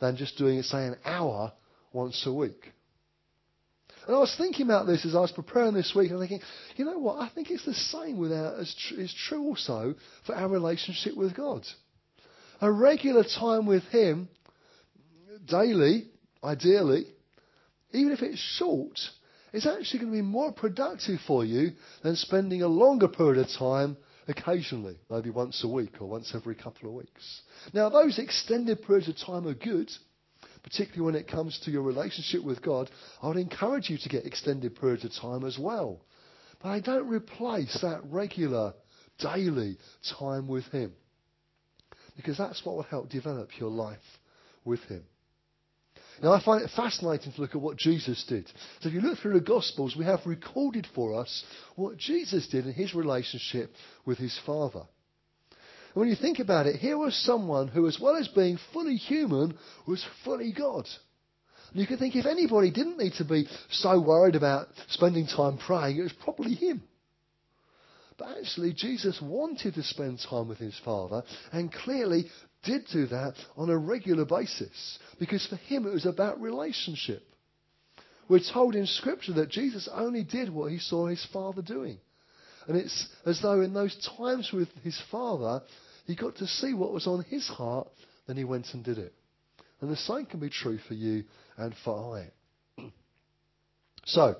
than 0.00 0.16
just 0.16 0.36
doing, 0.38 0.58
it, 0.58 0.64
say, 0.64 0.86
an 0.86 0.96
hour 1.04 1.52
once 1.92 2.24
a 2.26 2.32
week. 2.32 2.72
And 4.06 4.16
I 4.16 4.18
was 4.18 4.34
thinking 4.36 4.66
about 4.66 4.86
this 4.86 5.04
as 5.04 5.14
I 5.14 5.20
was 5.20 5.32
preparing 5.32 5.74
this 5.74 5.94
week, 5.94 6.10
and 6.10 6.18
thinking, 6.18 6.40
you 6.76 6.84
know 6.84 6.98
what? 6.98 7.20
I 7.20 7.28
think 7.28 7.50
it's 7.50 7.64
the 7.64 7.74
same 7.74 8.18
with 8.18 8.32
our, 8.32 8.56
tr- 8.56 9.00
is 9.00 9.14
true 9.28 9.44
also 9.44 9.94
for 10.26 10.34
our 10.34 10.48
relationship 10.48 11.16
with 11.16 11.36
God. 11.36 11.66
A 12.60 12.70
regular 12.70 13.24
time 13.24 13.66
with 13.66 13.84
Him, 13.84 14.28
daily, 15.46 16.08
ideally, 16.42 17.06
even 17.92 18.12
if 18.12 18.22
it's 18.22 18.38
short, 18.38 18.98
is 19.52 19.66
actually 19.66 20.00
going 20.00 20.12
to 20.12 20.18
be 20.18 20.22
more 20.22 20.52
productive 20.52 21.20
for 21.26 21.44
you 21.44 21.72
than 22.02 22.16
spending 22.16 22.62
a 22.62 22.68
longer 22.68 23.08
period 23.08 23.38
of 23.44 23.50
time 23.58 23.96
occasionally, 24.28 24.96
maybe 25.10 25.30
once 25.30 25.64
a 25.64 25.68
week 25.68 26.00
or 26.00 26.08
once 26.08 26.32
every 26.34 26.54
couple 26.54 26.88
of 26.88 26.94
weeks. 26.94 27.42
Now, 27.72 27.88
those 27.88 28.18
extended 28.18 28.82
periods 28.82 29.08
of 29.08 29.16
time 29.18 29.46
are 29.46 29.54
good 29.54 29.90
particularly 30.62 31.04
when 31.04 31.20
it 31.20 31.28
comes 31.28 31.58
to 31.60 31.70
your 31.70 31.82
relationship 31.82 32.44
with 32.44 32.62
God, 32.62 32.90
I 33.22 33.28
would 33.28 33.36
encourage 33.36 33.90
you 33.90 33.98
to 33.98 34.08
get 34.08 34.26
extended 34.26 34.78
periods 34.78 35.04
of 35.04 35.12
time 35.14 35.44
as 35.44 35.58
well. 35.58 36.00
But 36.62 36.68
I 36.70 36.80
don't 36.80 37.08
replace 37.08 37.78
that 37.82 38.00
regular, 38.04 38.74
daily 39.18 39.78
time 40.18 40.48
with 40.48 40.64
Him. 40.66 40.92
Because 42.16 42.36
that's 42.36 42.64
what 42.64 42.76
will 42.76 42.82
help 42.82 43.08
develop 43.08 43.58
your 43.58 43.70
life 43.70 43.98
with 44.64 44.80
Him. 44.80 45.04
Now, 46.22 46.34
I 46.34 46.44
find 46.44 46.62
it 46.62 46.70
fascinating 46.76 47.32
to 47.32 47.40
look 47.40 47.54
at 47.54 47.62
what 47.62 47.78
Jesus 47.78 48.24
did. 48.28 48.46
So, 48.80 48.88
if 48.88 48.94
you 48.94 49.00
look 49.00 49.18
through 49.18 49.34
the 49.34 49.40
Gospels, 49.40 49.96
we 49.96 50.04
have 50.04 50.20
recorded 50.26 50.86
for 50.94 51.18
us 51.18 51.44
what 51.76 51.96
Jesus 51.96 52.46
did 52.48 52.66
in 52.66 52.74
his 52.74 52.94
relationship 52.94 53.72
with 54.04 54.18
his 54.18 54.38
Father. 54.44 54.82
When 55.94 56.08
you 56.08 56.14
think 56.14 56.38
about 56.38 56.66
it, 56.66 56.76
here 56.76 56.96
was 56.96 57.14
someone 57.24 57.68
who, 57.68 57.86
as 57.86 57.98
well 58.00 58.16
as 58.16 58.28
being 58.28 58.58
fully 58.72 58.96
human, 58.96 59.56
was 59.86 60.04
fully 60.24 60.52
God. 60.52 60.86
And 61.72 61.80
you 61.80 61.86
can 61.86 61.98
think 61.98 62.16
if 62.16 62.26
anybody 62.26 62.70
didn't 62.70 62.98
need 62.98 63.14
to 63.14 63.24
be 63.24 63.46
so 63.70 64.00
worried 64.00 64.34
about 64.34 64.68
spending 64.88 65.26
time 65.26 65.58
praying, 65.58 65.98
it 65.98 66.02
was 66.02 66.12
probably 66.24 66.54
him. 66.54 66.82
But 68.18 68.38
actually, 68.38 68.74
Jesus 68.74 69.20
wanted 69.22 69.74
to 69.74 69.82
spend 69.82 70.20
time 70.28 70.48
with 70.48 70.58
his 70.58 70.78
Father 70.84 71.22
and 71.52 71.72
clearly 71.72 72.26
did 72.64 72.82
do 72.92 73.06
that 73.06 73.34
on 73.56 73.70
a 73.70 73.78
regular 73.78 74.26
basis 74.26 74.98
because 75.18 75.46
for 75.46 75.56
him 75.56 75.86
it 75.86 75.92
was 75.92 76.04
about 76.04 76.40
relationship. 76.40 77.22
We're 78.28 78.40
told 78.52 78.76
in 78.76 78.86
Scripture 78.86 79.32
that 79.34 79.48
Jesus 79.48 79.88
only 79.92 80.22
did 80.22 80.50
what 80.50 80.70
he 80.70 80.78
saw 80.78 81.06
his 81.06 81.26
Father 81.32 81.62
doing. 81.62 81.98
And 82.66 82.76
it's 82.76 83.08
as 83.24 83.40
though 83.40 83.60
in 83.60 83.72
those 83.72 83.96
times 84.16 84.50
with 84.52 84.68
his 84.82 85.00
father, 85.10 85.62
he 86.06 86.14
got 86.14 86.36
to 86.36 86.46
see 86.46 86.74
what 86.74 86.92
was 86.92 87.06
on 87.06 87.24
his 87.24 87.46
heart, 87.48 87.88
then 88.26 88.36
he 88.36 88.44
went 88.44 88.74
and 88.74 88.84
did 88.84 88.98
it. 88.98 89.14
And 89.80 89.90
the 89.90 89.96
same 89.96 90.26
can 90.26 90.40
be 90.40 90.50
true 90.50 90.78
for 90.86 90.94
you 90.94 91.24
and 91.56 91.74
for 91.84 92.18
I. 92.78 92.82
so, 94.04 94.36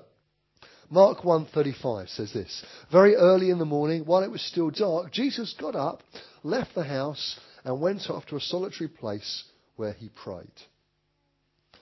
Mark 0.89 1.19
1:35 1.19 2.09
says 2.09 2.33
this: 2.33 2.63
Very 2.91 3.15
early 3.15 3.49
in 3.49 3.59
the 3.59 3.65
morning, 3.65 4.05
while 4.05 4.23
it 4.23 4.31
was 4.31 4.41
still 4.41 4.69
dark, 4.69 5.11
Jesus 5.11 5.55
got 5.59 5.75
up, 5.75 6.03
left 6.43 6.75
the 6.75 6.83
house, 6.83 7.39
and 7.63 7.81
went 7.81 8.09
off 8.09 8.25
to 8.27 8.35
a 8.35 8.41
solitary 8.41 8.89
place 8.89 9.45
where 9.77 9.93
he 9.93 10.09
prayed. 10.09 10.51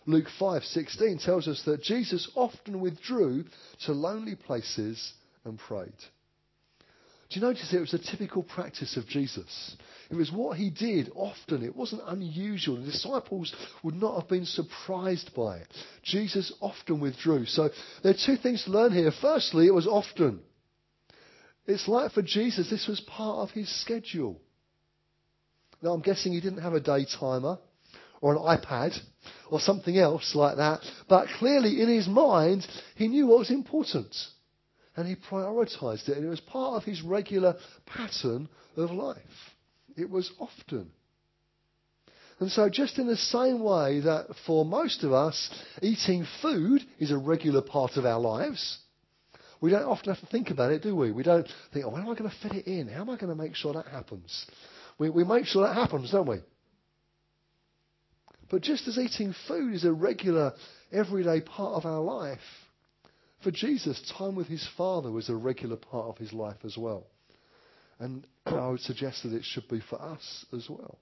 Luke 0.05 0.27
5:16 0.39 1.23
tells 1.23 1.47
us 1.47 1.63
that 1.63 1.81
Jesus 1.81 2.29
often 2.35 2.79
withdrew 2.79 3.45
to 3.85 3.93
lonely 3.93 4.35
places 4.35 5.13
and 5.43 5.59
prayed. 5.59 5.91
Do 7.29 7.39
you 7.39 7.45
notice 7.45 7.71
it 7.71 7.79
was 7.79 7.93
a 7.93 7.99
typical 7.99 8.41
practice 8.41 8.97
of 8.97 9.05
Jesus? 9.07 9.77
It 10.09 10.15
was 10.15 10.31
what 10.31 10.57
he 10.57 10.71
did 10.71 11.11
often. 11.13 11.63
It 11.63 11.75
wasn't 11.75 12.01
unusual. 12.07 12.77
The 12.77 12.85
disciples 12.91 13.55
would 13.83 13.93
not 13.93 14.19
have 14.19 14.27
been 14.27 14.45
surprised 14.45 15.35
by 15.35 15.57
it. 15.57 15.67
Jesus 16.01 16.51
often 16.59 16.99
withdrew. 16.99 17.45
So 17.45 17.69
there 18.01 18.15
are 18.15 18.25
two 18.25 18.35
things 18.35 18.63
to 18.63 18.71
learn 18.71 18.93
here. 18.93 19.11
Firstly, 19.21 19.67
it 19.67 19.73
was 19.73 19.85
often. 19.85 20.39
It's 21.67 21.87
like 21.87 22.13
for 22.13 22.23
Jesus, 22.23 22.67
this 22.67 22.87
was 22.87 22.99
part 23.01 23.47
of 23.47 23.51
his 23.51 23.69
schedule. 23.79 24.41
Now, 25.83 25.91
I'm 25.91 26.01
guessing 26.01 26.33
he 26.33 26.41
didn't 26.41 26.63
have 26.63 26.73
a 26.73 26.79
day 26.79 27.05
timer 27.19 27.59
or 28.21 28.33
an 28.33 28.39
iPad 28.39 28.97
or 29.51 29.59
something 29.59 29.95
else 29.95 30.33
like 30.33 30.57
that, 30.57 30.81
but 31.07 31.27
clearly 31.37 31.79
in 31.79 31.89
his 31.89 32.07
mind, 32.07 32.65
he 32.95 33.07
knew 33.07 33.27
what 33.27 33.39
was 33.39 33.51
important 33.51 34.15
and 34.99 35.07
he 35.07 35.15
prioritized 35.15 36.09
it, 36.09 36.17
and 36.17 36.25
it 36.25 36.29
was 36.29 36.41
part 36.41 36.75
of 36.75 36.83
his 36.83 37.01
regular 37.01 37.55
pattern 37.85 38.49
of 38.75 38.91
life. 38.91 39.17
It 39.95 40.09
was 40.09 40.29
often. 40.37 40.91
And 42.39 42.51
so, 42.51 42.67
just 42.67 42.99
in 42.99 43.07
the 43.07 43.15
same 43.15 43.63
way 43.63 44.01
that 44.01 44.27
for 44.45 44.65
most 44.65 45.05
of 45.05 45.13
us, 45.13 45.49
eating 45.81 46.27
food 46.41 46.81
is 46.99 47.11
a 47.11 47.17
regular 47.17 47.61
part 47.61 47.95
of 47.95 48.05
our 48.05 48.19
lives, 48.19 48.77
we 49.61 49.71
don't 49.71 49.83
often 49.83 50.13
have 50.13 50.19
to 50.19 50.29
think 50.29 50.49
about 50.49 50.73
it, 50.73 50.83
do 50.83 50.93
we? 50.93 51.13
We 51.13 51.23
don't 51.23 51.47
think, 51.71 51.85
oh, 51.85 51.89
when 51.89 52.01
am 52.01 52.09
I 52.09 52.15
going 52.15 52.29
to 52.29 52.35
fit 52.43 52.53
it 52.53 52.67
in? 52.67 52.89
How 52.89 53.01
am 53.01 53.09
I 53.09 53.15
going 53.15 53.35
to 53.35 53.41
make 53.41 53.55
sure 53.55 53.71
that 53.73 53.87
happens? 53.87 54.47
We, 54.97 55.09
we 55.09 55.23
make 55.23 55.45
sure 55.45 55.65
that 55.65 55.75
happens, 55.75 56.11
don't 56.11 56.27
we? 56.27 56.39
But 58.51 58.63
just 58.63 58.85
as 58.89 58.97
eating 58.97 59.33
food 59.47 59.75
is 59.75 59.85
a 59.85 59.93
regular, 59.93 60.55
everyday 60.91 61.39
part 61.39 61.75
of 61.75 61.85
our 61.85 62.01
life, 62.01 62.39
for 63.43 63.51
Jesus, 63.51 64.01
time 64.17 64.35
with 64.35 64.47
his 64.47 64.67
Father 64.77 65.11
was 65.11 65.29
a 65.29 65.35
regular 65.35 65.77
part 65.77 66.07
of 66.07 66.17
his 66.17 66.33
life 66.33 66.57
as 66.63 66.77
well. 66.77 67.05
And 67.99 68.25
I 68.45 68.67
would 68.67 68.81
suggest 68.81 69.23
that 69.23 69.33
it 69.33 69.43
should 69.43 69.67
be 69.67 69.81
for 69.89 70.01
us 70.01 70.45
as 70.53 70.69
well. 70.69 70.97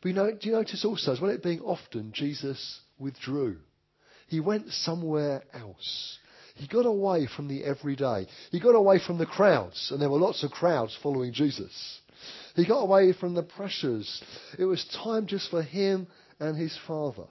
But 0.00 0.08
you 0.08 0.14
know, 0.14 0.30
do 0.30 0.48
you 0.48 0.52
notice 0.52 0.84
also, 0.84 1.12
as 1.12 1.20
well 1.20 1.30
it 1.30 1.42
being 1.42 1.60
often, 1.60 2.12
Jesus 2.12 2.80
withdrew. 2.98 3.58
He 4.28 4.40
went 4.40 4.70
somewhere 4.70 5.42
else. 5.52 6.18
He 6.54 6.66
got 6.66 6.86
away 6.86 7.26
from 7.26 7.48
the 7.48 7.64
everyday. 7.64 8.26
He 8.50 8.60
got 8.60 8.74
away 8.74 9.00
from 9.04 9.18
the 9.18 9.26
crowds, 9.26 9.90
and 9.90 10.00
there 10.00 10.10
were 10.10 10.18
lots 10.18 10.42
of 10.42 10.50
crowds 10.50 10.96
following 11.02 11.32
Jesus. 11.32 12.00
He 12.54 12.66
got 12.66 12.80
away 12.80 13.12
from 13.12 13.34
the 13.34 13.42
pressures. 13.42 14.22
It 14.58 14.64
was 14.64 14.84
time 15.02 15.26
just 15.26 15.50
for 15.50 15.62
him 15.62 16.08
and 16.40 16.56
his 16.56 16.76
Father. 16.86 17.26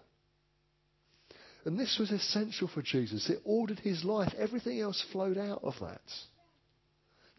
And 1.68 1.78
this 1.78 1.98
was 2.00 2.12
essential 2.12 2.70
for 2.70 2.82
Jesus. 2.82 3.30
It 3.30 3.42
ordered 3.44 3.80
his 3.80 4.06
life. 4.06 4.34
Everything 4.40 4.80
else 4.80 5.04
flowed 5.12 5.38
out 5.38 5.66
of 5.66 5.74
that. 5.82 6.00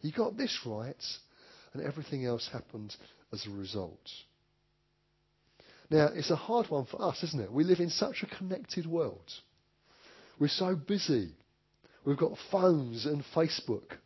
He 0.03 0.11
got 0.11 0.37
this 0.37 0.55
right, 0.67 1.03
and 1.73 1.83
everything 1.83 2.27
else 2.27 2.47
happened 2.53 2.95
as 3.33 3.47
a 3.47 3.49
result. 3.49 4.07
Now, 5.89 6.09
it's 6.13 6.29
a 6.29 6.35
hard 6.35 6.69
one 6.69 6.85
for 6.85 7.01
us, 7.01 7.23
isn't 7.23 7.41
it? 7.41 7.51
We 7.51 7.63
live 7.63 7.79
in 7.79 7.89
such 7.89 8.21
a 8.21 8.37
connected 8.37 8.85
world. 8.85 9.31
We're 10.39 10.47
so 10.47 10.75
busy. 10.75 11.31
We've 12.05 12.15
got 12.15 12.37
phones 12.51 13.07
and 13.07 13.23
Facebook, 13.35 13.97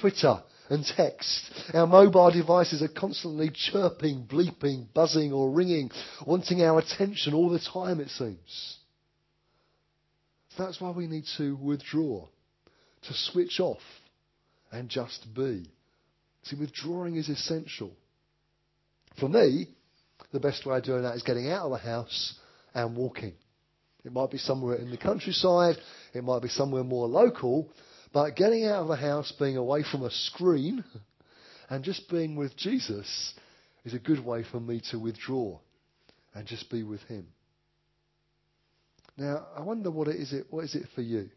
Twitter 0.00 0.44
and 0.70 0.86
text. 0.96 1.50
Our 1.74 1.88
mobile 1.88 2.30
devices 2.30 2.82
are 2.82 3.00
constantly 3.00 3.50
chirping, 3.52 4.28
bleeping, 4.30 4.86
buzzing 4.94 5.32
or 5.32 5.50
ringing, 5.50 5.90
wanting 6.24 6.62
our 6.62 6.78
attention 6.78 7.34
all 7.34 7.50
the 7.50 7.58
time, 7.58 7.98
it 7.98 8.10
seems. 8.10 8.78
That's 10.58 10.80
why 10.80 10.90
we 10.90 11.06
need 11.06 11.24
to 11.38 11.56
withdraw, 11.56 12.26
to 13.02 13.14
switch 13.14 13.60
off 13.60 13.82
and 14.70 14.88
just 14.88 15.26
be. 15.34 15.70
See, 16.44 16.56
withdrawing 16.56 17.16
is 17.16 17.28
essential. 17.28 17.92
For 19.18 19.28
me, 19.28 19.68
the 20.32 20.40
best 20.40 20.66
way 20.66 20.78
of 20.78 20.84
doing 20.84 21.02
that 21.02 21.16
is 21.16 21.22
getting 21.22 21.50
out 21.50 21.66
of 21.66 21.72
the 21.72 21.78
house 21.78 22.34
and 22.74 22.96
walking. 22.96 23.34
It 24.04 24.12
might 24.12 24.30
be 24.30 24.38
somewhere 24.38 24.76
in 24.76 24.90
the 24.90 24.96
countryside, 24.96 25.76
it 26.12 26.24
might 26.24 26.42
be 26.42 26.48
somewhere 26.48 26.82
more 26.82 27.06
local, 27.06 27.68
but 28.12 28.34
getting 28.36 28.64
out 28.66 28.82
of 28.82 28.88
the 28.88 28.96
house, 28.96 29.32
being 29.38 29.56
away 29.56 29.84
from 29.90 30.02
a 30.02 30.10
screen, 30.10 30.84
and 31.70 31.84
just 31.84 32.10
being 32.10 32.36
with 32.36 32.56
Jesus 32.56 33.34
is 33.84 33.94
a 33.94 33.98
good 33.98 34.24
way 34.24 34.44
for 34.50 34.60
me 34.60 34.82
to 34.90 34.98
withdraw 34.98 35.58
and 36.34 36.46
just 36.46 36.68
be 36.70 36.82
with 36.82 37.00
Him. 37.02 37.26
Now, 39.16 39.46
I 39.56 39.62
wonder 39.62 39.90
what 39.90 40.08
it 40.08 40.16
is. 40.16 40.32
It 40.32 40.46
what 40.50 40.64
is 40.64 40.74
it 40.74 40.86
for 40.94 41.02
you? 41.02 41.28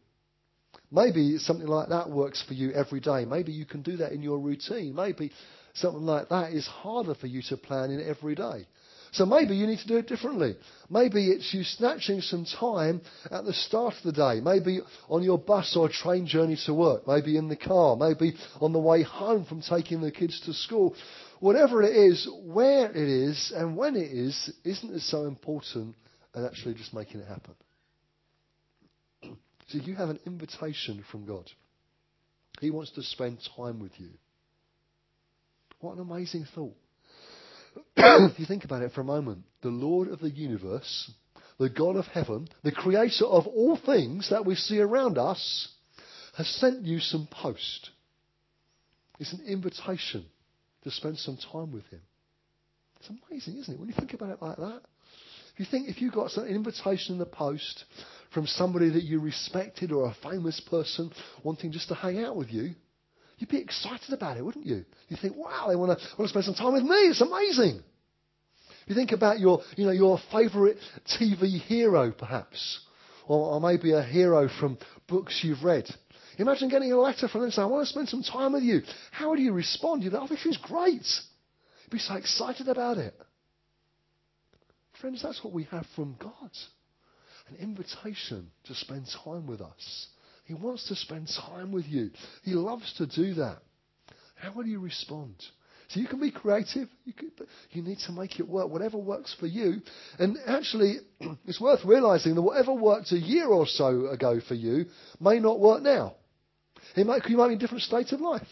Maybe 0.92 1.38
something 1.38 1.68
like 1.68 1.90
that 1.90 2.10
works 2.10 2.44
for 2.48 2.54
you 2.54 2.72
every 2.72 3.00
day. 3.00 3.26
Maybe 3.26 3.52
you 3.52 3.66
can 3.66 3.82
do 3.82 3.98
that 3.98 4.12
in 4.12 4.22
your 4.22 4.40
routine. 4.40 4.96
Maybe 4.96 5.32
something 5.74 6.06
like 6.06 6.30
that 6.30 6.54
is 6.54 6.68
harder 6.68 7.16
for 7.16 7.28
you 7.28 7.42
to 7.50 7.58
plan 7.58 7.92
in 7.92 8.08
every 8.08 8.36
day. 8.36 8.68
So 9.12 9.26
maybe 9.26 9.56
you 9.56 9.66
need 9.66 9.80
to 9.80 9.88
do 9.88 9.98
it 9.98 10.08
differently. 10.08 10.58
Maybe 10.90 11.30
it's 11.30 11.54
you 11.54 11.64
snatching 11.64 12.20
some 12.20 12.46
time 12.46 13.02
at 13.32 13.46
the 13.46 13.54
start 13.54 13.94
of 13.96 14.04
the 14.04 14.12
day. 14.12 14.42
Maybe 14.42 14.82
on 15.10 15.24
your 15.24 15.38
bus 15.38 15.76
or 15.78 15.88
train 15.88 16.28
journey 16.28 16.58
to 16.66 16.74
work. 16.74 17.08
Maybe 17.08 17.38
in 17.38 17.48
the 17.48 17.56
car. 17.56 17.96
Maybe 17.96 18.36
on 18.60 18.74
the 18.74 18.80
way 18.80 19.04
home 19.04 19.46
from 19.46 19.62
taking 19.62 20.02
the 20.02 20.12
kids 20.12 20.42
to 20.42 20.54
school. 20.54 20.96
Whatever 21.40 21.82
it 21.82 21.96
is, 21.96 22.28
where 22.44 22.92
it 22.92 22.98
is 22.98 23.54
and 23.56 23.78
when 23.78 23.96
it 23.96 24.12
is, 24.12 24.52
isn't 24.66 24.94
as 24.94 25.04
so 25.04 25.26
important 25.26 25.96
as 26.36 26.46
actually 26.46 26.74
just 26.76 26.94
making 26.94 27.22
it 27.22 27.28
happen. 27.28 27.56
So 29.68 29.80
you 29.80 29.96
have 29.96 30.10
an 30.10 30.20
invitation 30.28 31.04
from 31.12 31.26
God. 31.26 31.50
He 32.62 32.70
wants 32.70 32.92
to 32.92 33.02
spend 33.02 33.40
time 33.58 33.80
with 33.80 33.94
you. 33.98 34.10
What 35.80 35.96
an 35.96 36.02
amazing 36.02 36.46
thought. 36.54 36.76
if 37.98 38.38
you 38.40 38.46
think 38.46 38.64
about 38.64 38.84
it 38.84 38.92
for 38.92 39.02
a 39.02 39.06
moment, 39.06 39.44
the 39.64 39.70
Lord 39.70 40.10
of 40.10 40.20
the 40.20 40.30
universe, 40.30 41.12
the 41.58 41.70
God 41.70 41.96
of 41.96 42.06
heaven, 42.06 42.48
the 42.64 42.72
creator 42.72 43.26
of 43.26 43.48
all 43.48 43.76
things 43.84 44.30
that 44.30 44.46
we 44.46 44.54
see 44.54 44.80
around 44.80 45.18
us, 45.18 45.70
has 46.38 46.48
sent 46.48 46.84
you 46.84 47.00
some 47.00 47.28
post. 47.32 47.90
It's 49.20 49.34
an 49.34 49.46
invitation 49.48 50.26
to 50.84 50.92
spend 50.92 51.18
some 51.18 51.38
time 51.52 51.72
with 51.72 51.88
him. 51.88 52.02
It's 53.00 53.10
amazing, 53.10 53.58
isn't 53.62 53.74
it? 53.74 53.80
When 53.80 53.90
you 53.90 53.96
think 53.96 54.14
about 54.14 54.30
it 54.30 54.42
like 54.42 54.58
that. 54.58 54.82
You 55.58 55.66
think 55.70 55.88
if 55.88 56.02
you 56.02 56.12
got 56.12 56.36
an 56.38 56.48
invitation 56.48 57.14
in 57.14 57.20
the 57.20 57.26
post 57.26 57.86
from 58.34 58.46
somebody 58.46 58.90
that 58.90 59.04
you 59.04 59.20
respected 59.20 59.92
or 59.92 60.08
a 60.08 60.30
famous 60.30 60.60
person 60.60 61.12
wanting 61.44 61.72
just 61.72 61.88
to 61.90 61.96
hang 61.96 62.24
out 62.24 62.36
with 62.36 62.52
you, 62.52 62.76
you'd 63.38 63.50
be 63.50 63.62
excited 63.62 64.14
about 64.14 64.38
it, 64.38 64.44
wouldn't 64.44 64.66
you? 64.66 64.84
You 65.08 65.18
think, 65.22 65.38
wow, 65.38 65.68
they 65.70 65.76
want 65.76 65.98
to, 65.98 66.06
want 66.18 66.28
to 66.28 66.30
spend 66.30 66.46
some 66.46 66.56
time 66.56 66.74
with 66.74 66.84
me. 66.84 66.96
It's 66.96 67.22
amazing. 67.22 67.82
You 68.88 68.96
think 68.96 69.14
about 69.14 69.40
your, 69.40 69.62
you 69.78 69.86
know, 69.86 69.92
your 69.92 70.20
favourite 70.32 70.76
TV 71.20 71.60
hero, 71.62 72.12
perhaps, 72.12 72.82
or, 73.28 73.54
or 73.54 73.62
maybe 73.62 73.94
a 73.94 74.04
hero 74.04 74.50
from 74.60 74.78
books 75.08 75.40
you've 75.44 75.64
read. 75.64 75.86
Imagine 76.38 76.70
getting 76.70 76.92
a 76.92 76.98
letter 76.98 77.28
from 77.28 77.42
them 77.42 77.52
saying, 77.52 77.66
I 77.66 77.72
want 77.72 77.88
to 77.88 77.92
spend 77.92 78.10
some 78.10 78.22
time 78.22 78.54
with 78.54 78.64
you. 78.64 78.82
How 79.12 79.30
would 79.30 79.40
you 79.40 79.54
respond? 79.54 80.04
You'd 80.04 80.12
be, 80.12 80.18
oh, 80.18 80.28
this 80.28 80.46
is 80.46 80.58
great. 80.58 81.06
You'd 81.84 81.92
be 81.92 82.00
so 82.00 82.16
excited 82.16 82.68
about 82.68 82.98
it. 82.98 83.16
Friends, 85.02 85.22
that's 85.22 85.44
what 85.44 85.54
we 85.54 85.64
have 85.66 85.86
from 85.96 86.16
God 86.20 86.52
an 87.50 87.58
invitation 87.58 88.50
to 88.66 88.74
spend 88.74 89.06
time 89.24 89.46
with 89.48 89.62
us. 89.62 90.08
He 90.46 90.54
wants 90.54 90.88
to 90.88 90.96
spend 90.96 91.28
time 91.28 91.72
with 91.72 91.86
you. 91.86 92.12
He 92.44 92.54
loves 92.54 92.94
to 92.98 93.06
do 93.06 93.36
that. 93.36 93.60
How 94.36 94.52
will 94.54 94.66
you 94.66 94.80
respond? 94.80 95.36
So 95.90 96.00
you 96.00 96.08
can 96.08 96.20
be 96.20 96.32
creative. 96.32 96.90
You, 97.04 97.14
you 97.72 97.82
need 97.84 98.00
to 98.08 98.12
make 98.12 98.40
it 98.40 98.48
work. 98.48 98.70
Whatever 98.70 98.98
works 98.98 99.36
for 99.40 99.46
you. 99.46 99.82
And 100.18 100.38
actually, 100.48 100.98
it's 101.46 101.62
worth 101.62 101.86
realizing 101.86 102.36
that 102.36 102.42
whatever 102.42 102.74
worked 102.74 103.12
a 103.12 103.20
year 103.20 103.48
or 103.48 103.68
so 103.68 104.08
ago 104.08 104.40
for 104.48 104.56
you 104.56 104.86
may 105.20 105.40
not 105.40 105.60
work 105.60 105.84
now. 105.84 106.16
It 106.96 107.06
might, 107.06 107.28
you 107.28 107.38
might 107.38 107.48
be 107.48 107.54
in 107.54 107.60
a 107.60 107.62
different 107.62 107.84
state 107.84 108.12
of 108.12 108.22
life. 108.22 108.48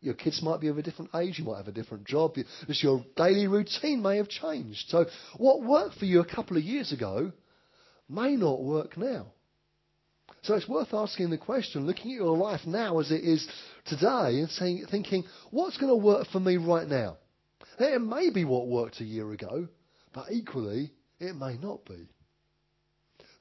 Your 0.00 0.14
kids 0.14 0.40
might 0.42 0.60
be 0.60 0.68
of 0.68 0.78
a 0.78 0.82
different 0.82 1.10
age. 1.14 1.38
You 1.38 1.44
might 1.44 1.56
have 1.56 1.68
a 1.68 1.72
different 1.72 2.06
job. 2.06 2.36
Just 2.66 2.82
your 2.82 3.04
daily 3.16 3.48
routine 3.48 4.00
may 4.00 4.18
have 4.18 4.28
changed. 4.28 4.88
So 4.88 5.06
what 5.36 5.62
worked 5.62 5.96
for 5.96 6.04
you 6.04 6.20
a 6.20 6.24
couple 6.24 6.56
of 6.56 6.62
years 6.62 6.92
ago 6.92 7.32
may 8.08 8.36
not 8.36 8.62
work 8.62 8.96
now. 8.96 9.26
So 10.42 10.54
it's 10.54 10.68
worth 10.68 10.94
asking 10.94 11.30
the 11.30 11.38
question, 11.38 11.86
looking 11.86 12.12
at 12.12 12.18
your 12.18 12.36
life 12.36 12.60
now 12.64 13.00
as 13.00 13.10
it 13.10 13.24
is 13.24 13.46
today, 13.86 14.40
and 14.40 14.48
saying, 14.50 14.86
thinking, 14.90 15.24
what's 15.50 15.78
going 15.78 15.90
to 15.90 15.96
work 15.96 16.28
for 16.28 16.38
me 16.38 16.56
right 16.56 16.86
now? 16.86 17.16
It 17.80 18.00
may 18.00 18.30
be 18.30 18.44
what 18.44 18.68
worked 18.68 19.00
a 19.00 19.04
year 19.04 19.30
ago, 19.32 19.68
but 20.14 20.30
equally, 20.30 20.92
it 21.18 21.34
may 21.34 21.56
not 21.56 21.84
be. 21.84 22.08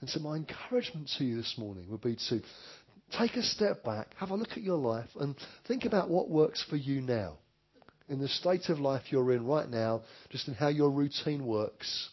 And 0.02 0.10
so 0.10 0.20
my 0.20 0.36
encouragement 0.36 1.10
to 1.18 1.24
you 1.24 1.38
this 1.38 1.56
morning 1.58 1.90
would 1.90 2.02
be 2.02 2.18
to 2.30 2.42
take 3.12 3.36
a 3.36 3.44
step 3.44 3.84
back, 3.84 4.08
have 4.18 4.32
a 4.32 4.36
look 4.36 4.52
at 4.52 4.64
your 4.64 4.78
life, 4.78 5.10
and 5.20 5.36
think 5.68 5.86
about 5.86 6.10
what 6.10 6.30
works 6.30 6.64
for 6.70 6.76
you 6.76 7.02
now. 7.02 7.38
In 8.10 8.20
the 8.20 8.28
state 8.28 8.70
of 8.70 8.80
life 8.80 9.04
you're 9.10 9.34
in 9.34 9.46
right 9.46 9.70
now, 9.70 10.02
just 10.30 10.48
in 10.48 10.54
how 10.54 10.70
your 10.70 10.90
routine 10.90 11.46
works. 11.46 12.10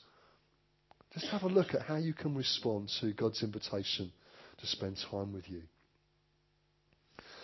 Just 1.12 1.26
have 1.26 1.42
a 1.42 1.48
look 1.48 1.74
at 1.74 1.82
how 1.82 1.96
you 1.96 2.12
can 2.12 2.34
respond 2.34 2.90
to 3.00 3.12
God's 3.12 3.42
invitation 3.42 4.10
to 4.60 4.66
spend 4.66 4.98
time 5.10 5.32
with 5.32 5.48
you. 5.48 5.62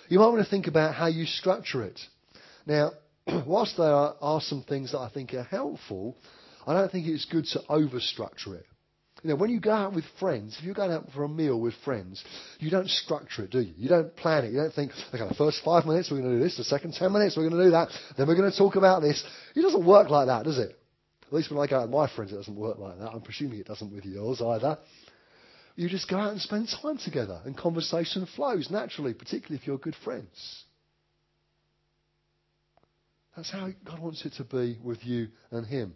You 0.09 0.19
might 0.19 0.29
want 0.29 0.45
to 0.45 0.51
think 0.51 0.67
about 0.67 0.95
how 0.95 1.07
you 1.07 1.25
structure 1.25 1.85
it. 1.85 2.01
Now, 2.67 2.91
whilst 3.47 3.77
there 3.77 3.87
are, 3.87 4.41
some 4.41 4.65
things 4.69 4.91
that 4.91 4.99
I 4.99 5.09
think 5.09 5.33
are 5.35 5.45
helpful, 5.45 6.17
I 6.67 6.75
don't 6.75 6.91
think 6.91 7.07
it's 7.07 7.27
good 7.27 7.45
to 7.53 7.61
overstructure 7.71 8.55
it. 8.59 8.67
You 9.23 9.31
know, 9.31 9.37
when 9.37 9.51
you 9.51 9.61
go 9.61 9.73
out 9.73 9.95
with 9.95 10.05
friends, 10.19 10.57
if 10.59 10.65
you're 10.65 10.75
going 10.75 10.93
out 10.93 11.11
for 11.13 11.25
a 11.25 11.29
meal 11.29 11.61
with 11.61 11.75
friends, 11.85 12.25
you 12.59 12.71
don't 12.71 12.89
structure 12.89 13.45
it, 13.45 13.51
do 13.51 13.61
you? 13.61 13.75
You 13.77 13.89
don't 13.89 14.17
plan 14.17 14.45
it. 14.45 14.53
You 14.53 14.61
don't 14.61 14.73
think, 14.73 14.93
okay, 15.13 15.29
the 15.29 15.35
first 15.35 15.61
five 15.63 15.85
minutes 15.85 16.11
we're 16.11 16.21
going 16.21 16.31
to 16.31 16.39
do 16.39 16.43
this, 16.43 16.57
the 16.57 16.65
second 16.65 16.95
ten 16.95 17.13
minutes 17.13 17.37
we're 17.37 17.49
going 17.49 17.61
to 17.61 17.67
do 17.67 17.71
that, 17.73 17.89
then 18.17 18.27
we're 18.27 18.37
going 18.37 18.51
to 18.51 18.57
talk 18.57 18.77
about 18.77 19.03
this. 19.03 19.23
It 19.55 19.61
doesn't 19.61 19.85
work 19.85 20.09
like 20.09 20.29
that, 20.29 20.45
does 20.45 20.59
it? 20.59 20.79
At 21.27 21.33
least 21.33 21.51
when 21.51 21.61
I 21.61 21.67
go 21.67 21.77
out 21.77 21.83
with 21.83 21.91
my 21.91 22.09
friends, 22.09 22.33
it 22.33 22.37
doesn't 22.37 22.57
work 22.57 22.79
like 22.79 22.99
that. 22.99 23.11
I'm 23.11 23.21
presuming 23.21 23.61
it 23.61 23.67
doesn't 23.67 23.93
with 23.93 24.05
yours 24.05 24.41
either. 24.41 24.79
You 25.77 25.89
just 25.89 26.09
go 26.09 26.17
out 26.17 26.33
and 26.33 26.41
spend 26.41 26.69
time 26.83 26.99
together, 26.99 27.41
and 27.45 27.57
conversation 27.57 28.27
flows 28.35 28.71
naturally, 28.71 29.15
particularly 29.15 29.61
if 29.61 29.67
you're 29.67 29.79
good 29.79 29.97
friends. 30.03 30.65
That's 33.37 33.51
how 33.51 33.69
God 33.85 34.01
wants 34.01 34.25
it 34.25 34.33
to 34.35 34.45
be 34.45 34.79
with 34.83 35.05
you 35.05 35.29
and 35.51 35.67
Him. 35.67 35.95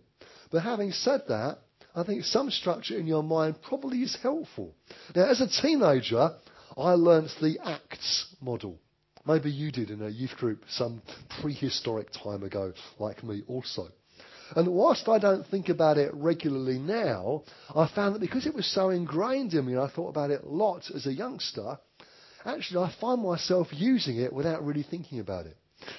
But 0.51 0.63
having 0.63 0.93
said 0.93 1.23
that, 1.29 1.59
I 1.95 2.03
think 2.03 2.25
some 2.25 2.51
structure 2.51 2.99
in 2.99 3.07
your 3.07 3.23
mind 3.23 3.57
probably 3.63 4.03
is 4.03 4.17
helpful. 4.21 4.75
Now, 5.15 5.27
as 5.27 5.41
a 5.41 5.63
teenager, 5.63 6.33
I 6.77 6.93
learnt 6.95 7.31
the 7.41 7.59
ACTS 7.65 8.35
model. 8.41 8.81
Maybe 9.27 9.51
you 9.51 9.71
did 9.71 9.91
in 9.91 10.03
a 10.03 10.09
youth 10.09 10.37
group 10.37 10.65
some 10.69 11.03
prehistoric 11.41 12.09
time 12.11 12.43
ago, 12.43 12.73
like 12.99 13.23
me 13.23 13.43
also. 13.47 13.89
And 14.57 14.69
whilst 14.69 15.09
I 15.09 15.19
don't 15.19 15.47
think 15.47 15.69
about 15.69 15.97
it 15.97 16.13
regularly 16.13 16.79
now, 16.79 17.45
I 17.75 17.89
found 17.95 18.15
that 18.15 18.21
because 18.21 18.47
it 18.47 18.55
was 18.55 18.67
so 18.67 18.91
ingrained 18.91 19.55
in 19.55 19.65
me, 19.65 19.73
and 19.73 19.81
I 19.81 19.89
thought 19.89 20.11
about 20.11 20.31
it 20.31 20.43
a 20.43 20.49
lot 20.49 20.91
as 20.95 21.07
a 21.07 21.13
youngster, 21.13 21.79
actually 22.45 22.85
I 22.85 22.95
find 23.01 23.23
myself 23.23 23.69
using 23.71 24.19
it 24.19 24.33
without 24.33 24.65
really 24.65 24.83
thinking 24.83 25.21
about 25.21 25.47
it. 25.47 25.57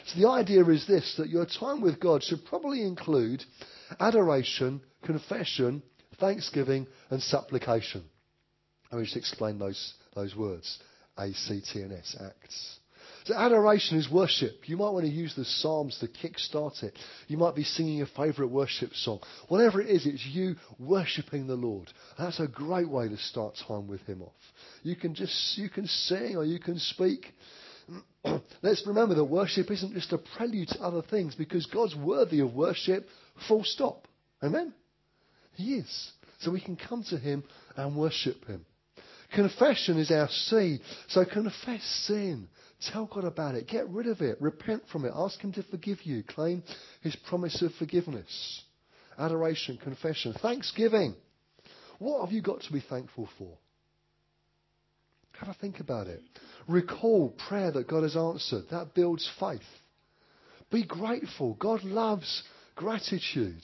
So 0.07 0.19
the 0.19 0.29
idea 0.29 0.63
is 0.65 0.85
this, 0.85 1.15
that 1.17 1.29
your 1.29 1.45
time 1.45 1.81
with 1.81 1.99
God 1.99 2.21
should 2.21 2.45
probably 2.45 2.83
include 2.83 3.43
adoration, 3.99 4.81
confession, 5.03 5.83
thanksgiving, 6.19 6.87
and 7.09 7.21
supplication. 7.21 8.03
Let 8.91 8.99
me 8.99 9.05
just 9.05 9.17
explain 9.17 9.59
those, 9.59 9.93
those 10.15 10.35
words. 10.35 10.79
A-C-T-N-S, 11.17 12.17
acts. 12.19 12.79
So 13.25 13.33
adoration 13.33 13.97
is 13.97 14.09
worship. 14.09 14.69
You 14.69 14.77
might 14.77 14.91
want 14.91 15.05
to 15.05 15.11
use 15.11 15.33
the 15.35 15.45
Psalms 15.45 15.97
to 15.99 16.07
kickstart 16.07 16.83
it. 16.83 16.93
You 17.27 17.37
might 17.37 17.55
be 17.55 17.63
singing 17.63 17.97
your 17.97 18.07
favourite 18.15 18.51
worship 18.51 18.93
song. 18.93 19.19
Whatever 19.47 19.81
it 19.81 19.89
is, 19.89 20.05
it's 20.05 20.23
you 20.25 20.55
worshipping 20.77 21.47
the 21.47 21.55
Lord. 21.55 21.91
That's 22.19 22.39
a 22.39 22.47
great 22.47 22.87
way 22.87 23.09
to 23.09 23.17
start 23.17 23.57
time 23.67 23.87
with 23.87 24.01
Him 24.01 24.21
off. 24.21 24.33
You 24.83 24.95
can 24.95 25.15
just, 25.15 25.57
you 25.57 25.69
can 25.69 25.87
sing 25.87 26.37
or 26.37 26.45
you 26.45 26.59
can 26.59 26.77
speak. 26.77 27.33
Let's 28.61 28.85
remember 28.87 29.15
that 29.15 29.23
worship 29.23 29.69
isn't 29.71 29.93
just 29.93 30.13
a 30.13 30.17
prelude 30.17 30.69
to 30.69 30.81
other 30.81 31.01
things 31.01 31.35
because 31.35 31.65
God's 31.67 31.95
worthy 31.95 32.39
of 32.39 32.53
worship, 32.53 33.07
full 33.47 33.63
stop. 33.63 34.07
Amen? 34.41 34.73
He 35.53 35.75
is. 35.75 36.11
So 36.39 36.51
we 36.51 36.61
can 36.61 36.75
come 36.75 37.03
to 37.09 37.17
Him 37.17 37.43
and 37.75 37.95
worship 37.95 38.45
Him. 38.45 38.65
Confession 39.33 39.97
is 39.97 40.11
our 40.11 40.29
seed. 40.29 40.81
So 41.07 41.25
confess 41.25 41.83
sin. 42.07 42.47
Tell 42.91 43.05
God 43.05 43.23
about 43.23 43.55
it. 43.55 43.67
Get 43.67 43.89
rid 43.89 44.07
of 44.07 44.21
it. 44.21 44.39
Repent 44.41 44.83
from 44.91 45.05
it. 45.05 45.13
Ask 45.15 45.39
Him 45.39 45.53
to 45.53 45.63
forgive 45.63 46.03
you. 46.03 46.23
Claim 46.23 46.63
His 47.01 47.15
promise 47.15 47.61
of 47.61 47.73
forgiveness. 47.75 48.63
Adoration, 49.17 49.77
confession, 49.77 50.33
thanksgiving. 50.33 51.15
What 51.99 52.25
have 52.25 52.33
you 52.33 52.41
got 52.41 52.61
to 52.61 52.73
be 52.73 52.81
thankful 52.81 53.29
for? 53.37 53.57
Have 55.39 55.49
a 55.49 55.53
think 55.53 55.79
about 55.79 56.07
it. 56.07 56.21
Recall 56.67 57.35
prayer 57.47 57.71
that 57.71 57.87
God 57.87 58.03
has 58.03 58.15
answered. 58.15 58.65
That 58.71 58.93
builds 58.93 59.29
faith. 59.39 59.61
Be 60.71 60.85
grateful. 60.85 61.55
God 61.55 61.83
loves 61.83 62.43
gratitude. 62.75 63.61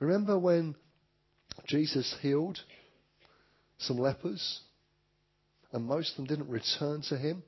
Remember 0.00 0.38
when 0.38 0.76
Jesus 1.66 2.16
healed 2.22 2.58
some 3.78 3.98
lepers? 3.98 4.60
and 5.72 5.84
most 5.84 6.10
of 6.12 6.16
them 6.16 6.26
didn't 6.26 6.50
return 6.50 7.02
to 7.08 7.16
him, 7.16 7.42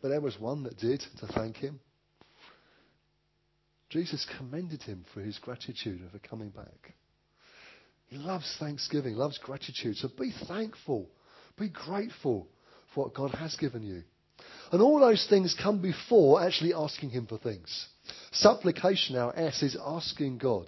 but 0.00 0.08
there 0.08 0.20
was 0.20 0.38
one 0.38 0.62
that 0.64 0.78
did 0.78 1.02
to 1.20 1.26
thank 1.28 1.56
him. 1.56 1.80
Jesus 3.90 4.26
commended 4.38 4.82
him 4.82 5.04
for 5.12 5.20
his 5.20 5.38
gratitude 5.38 6.00
for 6.10 6.18
coming 6.20 6.48
back. 6.50 6.94
He 8.12 8.18
loves 8.18 8.56
thanksgiving, 8.60 9.14
loves 9.14 9.38
gratitude. 9.38 9.96
So 9.96 10.08
be 10.18 10.32
thankful, 10.46 11.08
be 11.58 11.68
grateful 11.68 12.46
for 12.94 13.04
what 13.04 13.14
God 13.14 13.30
has 13.32 13.56
given 13.56 13.82
you. 13.82 14.02
And 14.70 14.82
all 14.82 15.00
those 15.00 15.26
things 15.28 15.56
come 15.60 15.80
before 15.80 16.42
actually 16.42 16.74
asking 16.74 17.10
Him 17.10 17.26
for 17.26 17.38
things. 17.38 17.88
Supplication, 18.32 19.16
our 19.16 19.36
S, 19.36 19.62
is 19.62 19.76
asking 19.82 20.38
God 20.38 20.66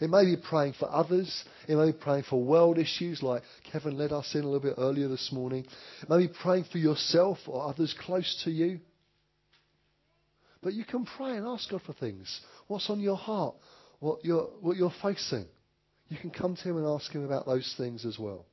it 0.00 0.10
may 0.10 0.24
be 0.24 0.36
praying 0.36 0.74
for 0.74 0.90
others. 0.92 1.44
It 1.68 1.76
may 1.76 1.86
be 1.86 1.98
praying 1.98 2.24
for 2.24 2.42
world 2.42 2.78
issues 2.78 3.22
like 3.22 3.42
Kevin 3.70 3.96
led 3.96 4.12
us 4.12 4.34
in 4.34 4.42
a 4.42 4.44
little 4.44 4.60
bit 4.60 4.74
earlier 4.78 5.08
this 5.08 5.30
morning. 5.32 5.66
It 6.02 6.10
may 6.10 6.26
be 6.26 6.32
praying 6.32 6.64
for 6.70 6.78
yourself 6.78 7.38
or 7.46 7.68
others 7.68 7.94
close 7.98 8.42
to 8.44 8.50
you. 8.50 8.80
But 10.62 10.74
you 10.74 10.84
can 10.84 11.04
pray 11.04 11.36
and 11.36 11.46
ask 11.46 11.70
God 11.70 11.82
for 11.82 11.92
things. 11.92 12.40
What's 12.66 12.90
on 12.90 13.00
your 13.00 13.16
heart? 13.16 13.54
What 14.00 14.24
you're, 14.24 14.48
what 14.60 14.76
you're 14.76 14.92
facing. 15.02 15.46
You 16.08 16.16
can 16.18 16.30
come 16.30 16.56
to 16.56 16.62
Him 16.62 16.76
and 16.76 16.86
ask 16.86 17.10
Him 17.10 17.24
about 17.24 17.46
those 17.46 17.74
things 17.76 18.04
as 18.04 18.18
well. 18.18 18.46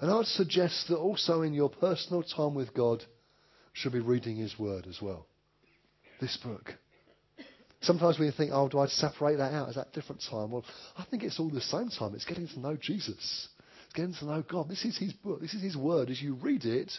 And 0.00 0.10
I 0.10 0.16
would 0.16 0.26
suggest 0.26 0.88
that 0.88 0.98
also 0.98 1.42
in 1.42 1.54
your 1.54 1.70
personal 1.70 2.22
time 2.22 2.54
with 2.54 2.74
God 2.74 3.02
should 3.72 3.92
be 3.92 4.00
reading 4.00 4.36
His 4.36 4.58
Word 4.58 4.86
as 4.86 5.00
well. 5.00 5.26
This 6.20 6.36
book. 6.36 6.74
Sometimes 7.80 8.18
we 8.18 8.30
think, 8.32 8.50
oh, 8.52 8.68
do 8.68 8.80
I 8.80 8.86
separate 8.86 9.36
that 9.36 9.52
out? 9.52 9.68
Is 9.68 9.76
that 9.76 9.92
different 9.92 10.22
time? 10.28 10.50
Well, 10.50 10.64
I 10.96 11.04
think 11.04 11.22
it's 11.22 11.38
all 11.38 11.48
the 11.48 11.60
same 11.60 11.90
time. 11.90 12.14
It's 12.14 12.24
getting 12.24 12.48
to 12.48 12.60
know 12.60 12.76
Jesus. 12.80 13.48
It's 13.86 13.94
getting 13.94 14.14
to 14.14 14.24
know 14.26 14.42
God. 14.42 14.68
This 14.68 14.84
is 14.84 14.98
His 14.98 15.12
book. 15.12 15.40
This 15.40 15.54
is 15.54 15.62
His 15.62 15.76
word. 15.76 16.10
As 16.10 16.20
you 16.20 16.34
read 16.34 16.64
it, 16.64 16.90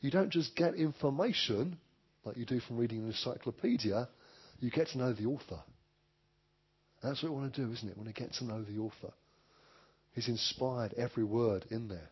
you 0.00 0.10
don't 0.10 0.30
just 0.30 0.54
get 0.54 0.74
information 0.74 1.76
like 2.24 2.36
you 2.36 2.46
do 2.46 2.60
from 2.60 2.78
reading 2.78 2.98
an 2.98 3.06
encyclopedia. 3.08 4.08
You 4.60 4.70
get 4.70 4.88
to 4.88 4.98
know 4.98 5.12
the 5.12 5.26
author. 5.26 5.60
That's 7.02 7.22
what 7.22 7.32
we 7.32 7.38
want 7.38 7.54
to 7.54 7.64
do, 7.64 7.72
isn't 7.72 7.88
it? 7.88 7.96
We 7.96 8.04
want 8.04 8.14
to 8.14 8.20
get 8.20 8.32
to 8.34 8.44
know 8.44 8.62
the 8.62 8.78
author. 8.78 9.12
He's 10.14 10.28
inspired 10.28 10.94
every 10.94 11.24
word 11.24 11.64
in 11.70 11.88
there. 11.88 12.10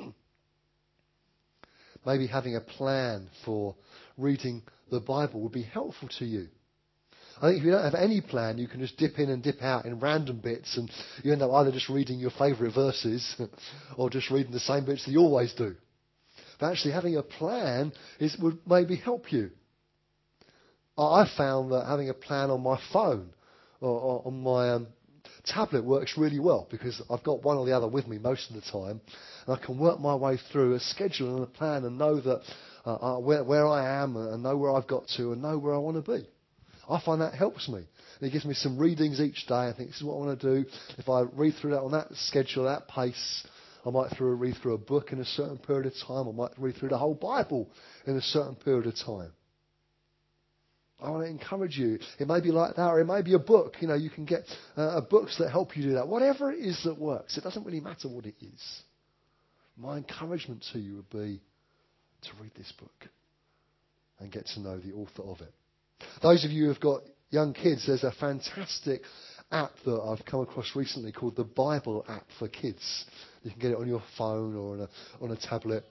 Maybe 2.06 2.26
having 2.28 2.54
a 2.54 2.60
plan 2.60 3.28
for 3.44 3.74
reading 4.16 4.62
the 4.90 5.00
Bible 5.00 5.40
would 5.40 5.52
be 5.52 5.62
helpful 5.62 6.08
to 6.18 6.24
you. 6.24 6.48
I 7.38 7.48
think 7.48 7.58
if 7.58 7.64
you 7.64 7.72
don't 7.72 7.84
have 7.84 7.94
any 7.94 8.20
plan, 8.22 8.56
you 8.56 8.68
can 8.68 8.80
just 8.80 8.96
dip 8.96 9.18
in 9.18 9.28
and 9.28 9.42
dip 9.42 9.60
out 9.60 9.84
in 9.84 10.00
random 10.00 10.38
bits, 10.38 10.76
and 10.78 10.90
you 11.22 11.32
end 11.32 11.42
up 11.42 11.50
either 11.50 11.72
just 11.72 11.90
reading 11.90 12.18
your 12.18 12.30
favourite 12.30 12.74
verses 12.74 13.34
or 13.98 14.08
just 14.08 14.30
reading 14.30 14.52
the 14.52 14.60
same 14.60 14.86
bits 14.86 15.04
that 15.04 15.12
you 15.12 15.18
always 15.18 15.52
do. 15.52 15.74
But 16.58 16.72
actually, 16.72 16.92
having 16.92 17.16
a 17.16 17.22
plan 17.22 17.92
is, 18.18 18.36
would 18.40 18.58
maybe 18.66 18.96
help 18.96 19.32
you. 19.32 19.50
I 20.96 21.28
found 21.36 21.72
that 21.72 21.84
having 21.86 22.08
a 22.08 22.14
plan 22.14 22.50
on 22.50 22.62
my 22.62 22.80
phone 22.90 23.30
or, 23.80 24.00
or 24.00 24.22
on 24.26 24.42
my 24.42 24.70
um, 24.70 24.86
tablet 25.44 25.84
works 25.84 26.16
really 26.16 26.40
well 26.40 26.66
because 26.70 27.00
I've 27.10 27.22
got 27.22 27.42
one 27.42 27.56
or 27.56 27.66
the 27.66 27.76
other 27.76 27.88
with 27.88 28.06
me 28.06 28.18
most 28.18 28.50
of 28.50 28.56
the 28.56 28.62
time, 28.62 29.00
and 29.46 29.56
I 29.56 29.64
can 29.64 29.78
work 29.78 30.00
my 30.00 30.14
way 30.14 30.38
through 30.52 30.74
a 30.74 30.80
schedule 30.80 31.36
and 31.36 31.44
a 31.44 31.46
plan 31.46 31.84
and 31.84 31.98
know 31.98 32.20
that 32.20 32.42
uh, 32.84 32.94
uh, 32.94 33.18
where, 33.18 33.44
where 33.44 33.66
I 33.66 34.02
am 34.02 34.16
and 34.16 34.42
know 34.42 34.56
where 34.56 34.74
I've 34.74 34.86
got 34.86 35.08
to 35.16 35.32
and 35.32 35.42
know 35.42 35.58
where 35.58 35.74
I 35.74 35.78
want 35.78 36.04
to 36.04 36.18
be. 36.18 36.26
I 36.88 37.00
find 37.04 37.20
that 37.20 37.34
helps 37.34 37.68
me. 37.68 37.78
And 38.20 38.28
it 38.28 38.32
gives 38.32 38.44
me 38.44 38.54
some 38.54 38.78
readings 38.78 39.20
each 39.20 39.46
day. 39.46 39.54
I 39.54 39.74
think 39.76 39.90
this 39.90 39.98
is 39.98 40.04
what 40.04 40.14
I 40.14 40.26
want 40.26 40.40
to 40.40 40.62
do. 40.62 40.68
If 40.96 41.08
I 41.08 41.22
read 41.22 41.54
through 41.60 41.72
that 41.72 41.80
on 41.80 41.92
that 41.92 42.08
schedule, 42.14 42.64
that 42.64 42.88
pace, 42.88 43.46
I 43.84 43.90
might 43.90 44.16
through, 44.16 44.34
read 44.36 44.56
through 44.62 44.74
a 44.74 44.78
book 44.78 45.12
in 45.12 45.20
a 45.20 45.24
certain 45.24 45.58
period 45.58 45.86
of 45.86 45.94
time. 46.06 46.28
I 46.28 46.32
might 46.32 46.52
read 46.58 46.76
through 46.76 46.90
the 46.90 46.98
whole 46.98 47.14
Bible 47.14 47.68
in 48.06 48.16
a 48.16 48.22
certain 48.22 48.54
period 48.54 48.86
of 48.86 48.94
time. 49.04 49.32
I 51.00 51.10
want 51.10 51.24
to 51.24 51.30
encourage 51.30 51.76
you. 51.76 51.98
It 52.18 52.26
may 52.26 52.40
be 52.40 52.50
like 52.50 52.76
that, 52.76 52.88
or 52.88 53.00
it 53.00 53.06
may 53.06 53.22
be 53.22 53.34
a 53.34 53.38
book. 53.38 53.76
You 53.80 53.88
know, 53.88 53.94
you 53.94 54.08
can 54.08 54.24
get 54.24 54.44
uh, 54.76 55.00
books 55.02 55.36
that 55.38 55.50
help 55.50 55.76
you 55.76 55.82
do 55.82 55.92
that. 55.94 56.08
Whatever 56.08 56.52
it 56.52 56.60
is 56.60 56.80
that 56.84 56.98
works, 56.98 57.36
it 57.36 57.44
doesn't 57.44 57.64
really 57.64 57.80
matter 57.80 58.08
what 58.08 58.24
it 58.24 58.34
is. 58.40 58.82
My 59.76 59.98
encouragement 59.98 60.64
to 60.72 60.78
you 60.78 60.96
would 60.96 61.10
be 61.10 61.42
to 62.22 62.30
read 62.40 62.52
this 62.56 62.72
book 62.78 63.10
and 64.18 64.32
get 64.32 64.46
to 64.54 64.60
know 64.60 64.78
the 64.78 64.92
author 64.92 65.22
of 65.22 65.40
it. 65.42 65.52
Those 66.22 66.44
of 66.44 66.50
you 66.50 66.64
who 66.64 66.72
have 66.72 66.80
got 66.80 67.02
young 67.30 67.52
kids, 67.52 67.86
there's 67.86 68.04
a 68.04 68.12
fantastic 68.12 69.02
app 69.50 69.72
that 69.84 70.00
I've 70.00 70.24
come 70.24 70.40
across 70.40 70.74
recently 70.74 71.12
called 71.12 71.36
the 71.36 71.44
Bible 71.44 72.04
app 72.08 72.24
for 72.38 72.48
kids. 72.48 73.04
You 73.42 73.50
can 73.50 73.60
get 73.60 73.70
it 73.72 73.76
on 73.76 73.86
your 73.86 74.02
phone 74.16 74.56
or 74.56 74.74
on 74.74 74.80
a, 74.80 75.24
on 75.24 75.30
a 75.30 75.36
tablet. 75.36 75.84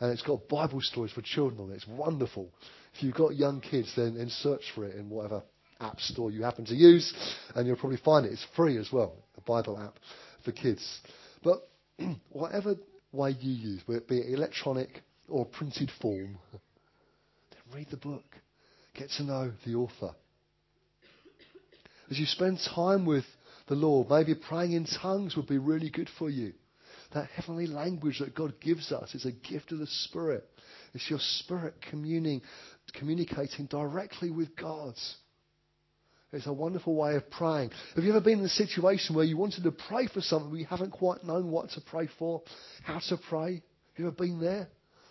And 0.00 0.10
it's 0.10 0.22
got 0.22 0.48
Bible 0.48 0.80
stories 0.80 1.12
for 1.12 1.22
children 1.22 1.60
on 1.60 1.70
it. 1.70 1.76
It's 1.76 1.86
wonderful. 1.86 2.50
If 2.94 3.02
you've 3.02 3.14
got 3.14 3.36
young 3.36 3.60
kids, 3.60 3.92
then, 3.94 4.16
then 4.16 4.30
search 4.30 4.62
for 4.74 4.84
it 4.84 4.96
in 4.96 5.10
whatever 5.10 5.42
app 5.80 6.00
store 6.00 6.30
you 6.30 6.42
happen 6.42 6.64
to 6.66 6.74
use, 6.74 7.12
and 7.54 7.66
you'll 7.66 7.76
probably 7.76 7.98
find 7.98 8.26
it. 8.26 8.32
It's 8.32 8.46
free 8.56 8.76
as 8.78 8.88
well, 8.92 9.16
a 9.36 9.40
Bible 9.40 9.78
app 9.78 9.94
for 10.44 10.52
kids. 10.52 11.00
But 11.42 11.68
whatever 12.30 12.76
way 13.12 13.36
you 13.40 13.52
use, 13.52 13.82
whether 13.86 14.00
it 14.00 14.08
be 14.08 14.32
electronic 14.32 15.02
or 15.28 15.44
printed 15.46 15.90
form, 16.00 16.38
then 16.52 17.74
read 17.74 17.88
the 17.90 17.96
book. 17.96 18.24
Get 18.94 19.10
to 19.18 19.22
know 19.22 19.52
the 19.64 19.74
author. 19.74 20.14
As 22.10 22.18
you 22.18 22.26
spend 22.26 22.58
time 22.74 23.06
with 23.06 23.24
the 23.68 23.76
Lord, 23.76 24.10
maybe 24.10 24.34
praying 24.34 24.72
in 24.72 24.84
tongues 24.84 25.36
would 25.36 25.46
be 25.46 25.58
really 25.58 25.90
good 25.90 26.08
for 26.18 26.28
you. 26.28 26.52
That 27.12 27.26
heavenly 27.30 27.66
language 27.66 28.20
that 28.20 28.34
God 28.34 28.54
gives 28.60 28.92
us 28.92 29.14
is 29.14 29.26
a 29.26 29.32
gift 29.32 29.72
of 29.72 29.78
the 29.78 29.86
Spirit. 29.86 30.44
It's 30.94 31.08
your 31.08 31.18
spirit 31.20 31.74
communing, 31.88 32.42
communicating 32.94 33.66
directly 33.66 34.30
with 34.30 34.54
God. 34.56 34.94
It's 36.32 36.46
a 36.46 36.52
wonderful 36.52 36.94
way 36.94 37.16
of 37.16 37.28
praying. 37.30 37.70
Have 37.96 38.04
you 38.04 38.10
ever 38.10 38.20
been 38.20 38.38
in 38.38 38.44
a 38.44 38.48
situation 38.48 39.16
where 39.16 39.24
you 39.24 39.36
wanted 39.36 39.64
to 39.64 39.72
pray 39.72 40.06
for 40.06 40.20
something 40.20 40.50
but 40.50 40.58
you 40.58 40.66
haven't 40.66 40.92
quite 40.92 41.24
known 41.24 41.50
what 41.50 41.70
to 41.70 41.80
pray 41.80 42.08
for, 42.18 42.42
how 42.84 43.00
to 43.08 43.16
pray? 43.28 43.54
Have 43.54 43.96
you 43.96 44.06
ever 44.06 44.16
been 44.16 44.40
there? 44.40 44.68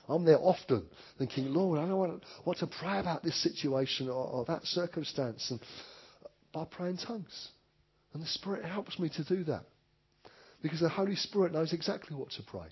I'm 0.08 0.26
there 0.26 0.40
often 0.40 0.86
thinking, 1.18 1.54
Lord, 1.54 1.78
I 1.78 1.82
don't 1.82 1.90
know 1.90 2.20
what, 2.44 2.58
to 2.58 2.68
pray 2.68 3.00
about 3.00 3.22
this 3.22 3.42
situation 3.44 4.10
or, 4.10 4.26
or 4.26 4.46
that 4.46 4.64
circumstance. 4.64 5.52
And 5.52 5.60
by 6.52 6.66
praying 6.66 6.98
tongues. 6.98 7.50
And 8.14 8.24
the 8.24 8.28
Spirit 8.28 8.66
helps 8.66 8.98
me 8.98 9.10
to 9.10 9.24
do 9.24 9.44
that. 9.46 9.66
Because 10.62 10.82
the 10.82 10.90
Holy 10.90 11.16
Spirit 11.16 11.54
knows 11.54 11.74
exactly 11.74 12.16
what 12.16 12.32
to 12.32 12.44
pray. 12.44 12.68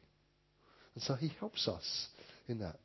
And 0.96 1.04
so 1.04 1.14
He 1.16 1.32
helps 1.40 1.68
us 1.68 2.08
in 2.48 2.60
that. 2.60 2.78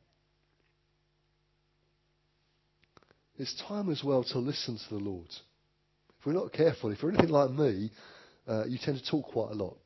it's 3.37 3.61
time 3.67 3.89
as 3.89 4.03
well 4.03 4.23
to 4.23 4.39
listen 4.39 4.77
to 4.77 4.95
the 4.95 5.03
Lord. 5.03 5.27
If 6.19 6.25
we're 6.25 6.33
not 6.33 6.53
careful, 6.53 6.91
if 6.91 7.01
you're 7.01 7.11
anything 7.11 7.29
like 7.29 7.51
me, 7.51 7.91
uh, 8.47 8.65
you 8.65 8.77
tend 8.77 8.97
to 8.97 9.11
talk 9.11 9.25
quite 9.31 9.51
a 9.51 9.55
lot. 9.55 9.77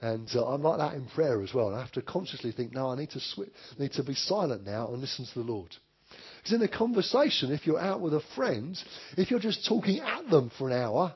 And 0.00 0.28
uh, 0.34 0.46
I'm 0.46 0.62
like 0.62 0.78
that 0.78 0.94
in 0.94 1.06
prayer 1.06 1.42
as 1.42 1.54
well. 1.54 1.74
I 1.74 1.80
have 1.80 1.92
to 1.92 2.02
consciously 2.02 2.52
think, 2.52 2.74
no, 2.74 2.90
I 2.90 2.96
need 2.96 3.10
to 3.10 3.20
sw- 3.20 3.78
need 3.78 3.92
to 3.92 4.04
be 4.04 4.14
silent 4.14 4.64
now 4.64 4.88
and 4.88 5.00
listen 5.00 5.26
to 5.26 5.38
the 5.38 5.50
Lord. 5.50 5.74
Because 6.38 6.52
in 6.52 6.62
a 6.62 6.68
conversation, 6.68 7.50
if 7.50 7.66
you're 7.66 7.80
out 7.80 8.00
with 8.00 8.12
a 8.12 8.22
friend, 8.34 8.76
if 9.16 9.30
you're 9.30 9.40
just 9.40 9.66
talking 9.66 10.00
at 10.00 10.28
them 10.28 10.50
for 10.58 10.68
an 10.68 10.76
hour, 10.76 11.14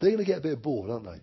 they're 0.00 0.10
going 0.10 0.24
to 0.24 0.30
get 0.30 0.38
a 0.38 0.42
bit 0.42 0.62
bored, 0.62 0.90
aren't 0.90 1.04
they? 1.04 1.20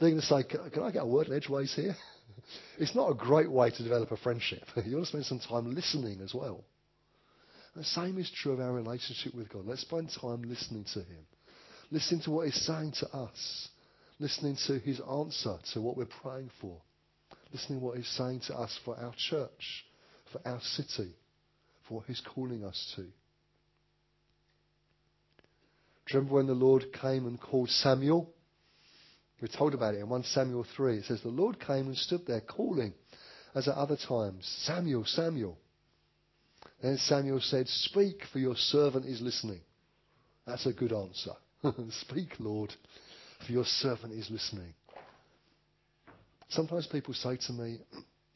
They're 0.00 0.20
say, 0.20 0.42
can, 0.42 0.70
can 0.70 0.82
I 0.82 0.90
get 0.90 1.02
a 1.02 1.06
word 1.06 1.30
edgeways 1.30 1.74
here? 1.74 1.96
it's 2.78 2.94
not 2.94 3.10
a 3.10 3.14
great 3.14 3.50
way 3.50 3.70
to 3.70 3.82
develop 3.82 4.10
a 4.12 4.16
friendship. 4.16 4.64
you 4.84 4.96
want 4.96 5.06
to 5.06 5.22
spend 5.22 5.24
some 5.24 5.40
time 5.40 5.74
listening 5.74 6.20
as 6.20 6.34
well. 6.34 6.64
The 7.74 7.84
same 7.84 8.18
is 8.18 8.30
true 8.30 8.52
of 8.52 8.60
our 8.60 8.72
relationship 8.72 9.34
with 9.34 9.50
God. 9.50 9.66
Let's 9.66 9.82
spend 9.82 10.10
time 10.10 10.42
listening 10.42 10.86
to 10.94 11.00
Him, 11.00 11.26
listening 11.90 12.22
to 12.22 12.30
what 12.30 12.46
He's 12.46 12.66
saying 12.66 12.92
to 13.00 13.08
us, 13.08 13.68
listening 14.18 14.56
to 14.66 14.78
His 14.78 15.00
answer 15.00 15.56
to 15.74 15.82
what 15.82 15.96
we're 15.96 16.06
praying 16.06 16.50
for, 16.60 16.80
listening 17.52 17.80
to 17.80 17.84
what 17.84 17.98
He's 17.98 18.08
saying 18.08 18.40
to 18.46 18.54
us 18.54 18.78
for 18.84 18.98
our 18.98 19.12
church, 19.28 19.84
for 20.32 20.40
our 20.46 20.60
city, 20.62 21.12
for 21.86 21.98
what 21.98 22.06
He's 22.06 22.22
calling 22.34 22.64
us 22.64 22.92
to. 22.96 23.02
Do 23.02 23.08
you 26.14 26.18
remember 26.20 26.36
when 26.36 26.46
the 26.46 26.54
Lord 26.54 26.86
came 26.98 27.26
and 27.26 27.38
called 27.38 27.68
Samuel? 27.68 28.30
We're 29.40 29.48
told 29.48 29.74
about 29.74 29.94
it 29.94 30.00
in 30.00 30.08
1 30.08 30.22
Samuel 30.24 30.66
3. 30.76 30.98
It 30.98 31.04
says, 31.04 31.20
The 31.22 31.28
Lord 31.28 31.60
came 31.60 31.86
and 31.86 31.96
stood 31.96 32.26
there 32.26 32.40
calling, 32.40 32.94
as 33.54 33.68
at 33.68 33.74
other 33.74 33.96
times, 33.96 34.46
Samuel, 34.64 35.04
Samuel. 35.04 35.58
Then 36.82 36.96
Samuel 36.96 37.40
said, 37.40 37.68
Speak, 37.68 38.22
for 38.32 38.38
your 38.38 38.56
servant 38.56 39.06
is 39.06 39.20
listening. 39.20 39.60
That's 40.46 40.66
a 40.66 40.72
good 40.72 40.92
answer. 40.92 41.32
Speak, 41.90 42.30
Lord, 42.38 42.72
for 43.44 43.52
your 43.52 43.64
servant 43.64 44.12
is 44.12 44.30
listening. 44.30 44.72
Sometimes 46.48 46.86
people 46.86 47.12
say 47.12 47.36
to 47.46 47.52
me, 47.52 47.78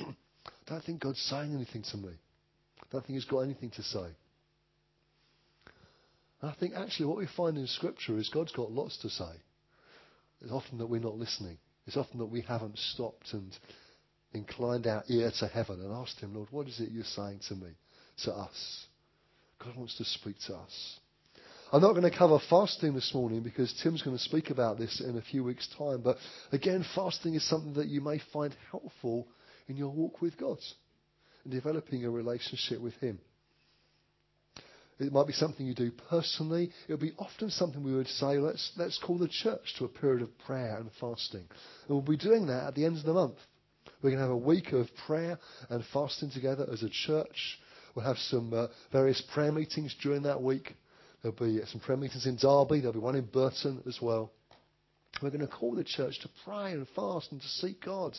I 0.01 0.05
don't 0.67 0.85
think 0.85 1.01
God's 1.01 1.21
saying 1.23 1.55
anything 1.55 1.85
to 1.91 1.97
me. 1.97 2.13
I 2.79 2.87
don't 2.91 3.07
think 3.07 3.15
He's 3.15 3.25
got 3.25 3.41
anything 3.41 3.71
to 3.71 3.83
say. 3.83 4.07
And 6.43 6.51
I 6.51 6.55
think 6.59 6.75
actually 6.75 7.07
what 7.07 7.19
we 7.19 7.29
find 7.37 7.57
in 7.57 7.67
Scripture 7.67 8.19
is 8.19 8.29
God's 8.29 8.53
got 8.53 8.73
lots 8.73 8.99
to 8.99 9.11
say. 9.11 9.33
It's 10.43 10.53
often 10.53 10.79
that 10.79 10.87
we're 10.87 11.01
not 11.01 11.17
listening. 11.17 11.59
It's 11.87 11.97
often 11.97 12.19
that 12.19 12.27
we 12.27 12.41
haven't 12.43 12.79
stopped 12.79 13.33
and 13.33 13.57
inclined 14.33 14.87
our 14.87 15.03
ear 15.09 15.31
to 15.41 15.47
heaven 15.49 15.81
and 15.81 15.93
asked 15.93 16.21
Him, 16.21 16.35
Lord, 16.35 16.49
what 16.51 16.69
is 16.69 16.81
it 16.81 16.91
you're 16.91 17.05
saying 17.05 17.41
to 17.49 17.55
me, 17.55 17.71
to 18.25 18.33
us? 18.33 18.87
God 19.65 19.77
wants 19.77 19.97
to 19.99 20.05
speak 20.05 20.37
to 20.47 20.55
us. 20.55 21.01
I'm 21.73 21.83
not 21.83 21.93
going 21.93 22.11
to 22.11 22.17
cover 22.17 22.41
fasting 22.49 22.95
this 22.95 23.15
morning 23.15 23.43
because 23.43 23.73
Tim's 23.83 24.03
going 24.03 24.17
to 24.17 24.23
speak 24.23 24.51
about 24.51 24.79
this 24.79 25.01
in 25.01 25.17
a 25.17 25.23
few 25.23 25.45
weeks' 25.45 25.69
time. 25.79 26.01
But 26.03 26.17
again, 26.51 26.85
fasting 26.95 27.35
is 27.35 27.49
something 27.49 27.75
that 27.75 27.87
you 27.87 28.01
may 28.01 28.21
find 28.33 28.55
helpful 28.71 29.29
in 29.69 29.77
your 29.77 29.91
walk 29.91 30.21
with 30.21 30.37
God 30.37 30.59
and 31.45 31.53
developing 31.53 32.05
a 32.05 32.11
relationship 32.11 32.81
with 32.81 32.95
Him. 32.95 33.21
It 35.01 35.13
might 35.13 35.27
be 35.27 35.33
something 35.33 35.67
you 35.67 35.75
do 35.75 35.91
personally. 36.11 36.71
It 36.87 36.93
would 36.93 37.01
be 37.01 37.15
often 37.19 37.51
something 37.51 37.83
we 37.83 37.95
would 37.95 38.07
say, 38.07 38.39
let's, 38.39 38.73
let's 38.77 38.99
call 38.99 39.19
the 39.19 39.29
church 39.29 39.75
to 39.79 39.87
a 39.87 39.89
period 39.89 40.23
of 40.23 40.39
prayer 40.47 40.77
and 40.77 40.91
fasting. 41.01 41.45
And 41.89 41.89
we'll 41.89 42.03
be 42.03 42.17
doing 42.17 42.47
that 42.47 42.69
at 42.69 42.75
the 42.75 42.85
end 42.85 42.99
of 42.99 43.05
the 43.05 43.15
month. 43.15 43.37
We're 44.03 44.11
going 44.11 44.23
to 44.23 44.27
have 44.27 44.31
a 44.31 44.37
week 44.37 44.73
of 44.73 44.89
prayer 45.07 45.39
and 45.71 45.85
fasting 45.93 46.31
together 46.31 46.67
as 46.71 46.83
a 46.83 46.91
church. 46.91 47.59
We'll 47.95 48.05
have 48.05 48.19
some 48.19 48.53
uh, 48.53 48.67
various 48.93 49.23
prayer 49.35 49.53
meetings 49.53 49.95
during 50.03 50.23
that 50.23 50.43
week. 50.43 50.75
There'll 51.23 51.37
be 51.37 51.61
some 51.67 51.81
prayer 51.81 51.99
meetings 51.99 52.27
in 52.27 52.37
Derby. 52.37 52.81
There'll 52.81 52.93
be 52.93 52.99
one 52.99 53.17
in 53.17 53.27
Burton 53.27 53.83
as 53.87 53.99
well. 54.01 54.31
We're 55.23 55.31
going 55.31 55.41
to 55.41 55.49
call 55.49 55.75
the 55.75 55.85
church 55.85 56.19
to 56.21 56.31
pray 56.45 56.73
and 56.73 56.87
fast 56.95 57.33
and 57.33 57.41
to 57.41 57.49
seek 57.49 57.85
God 57.85 58.17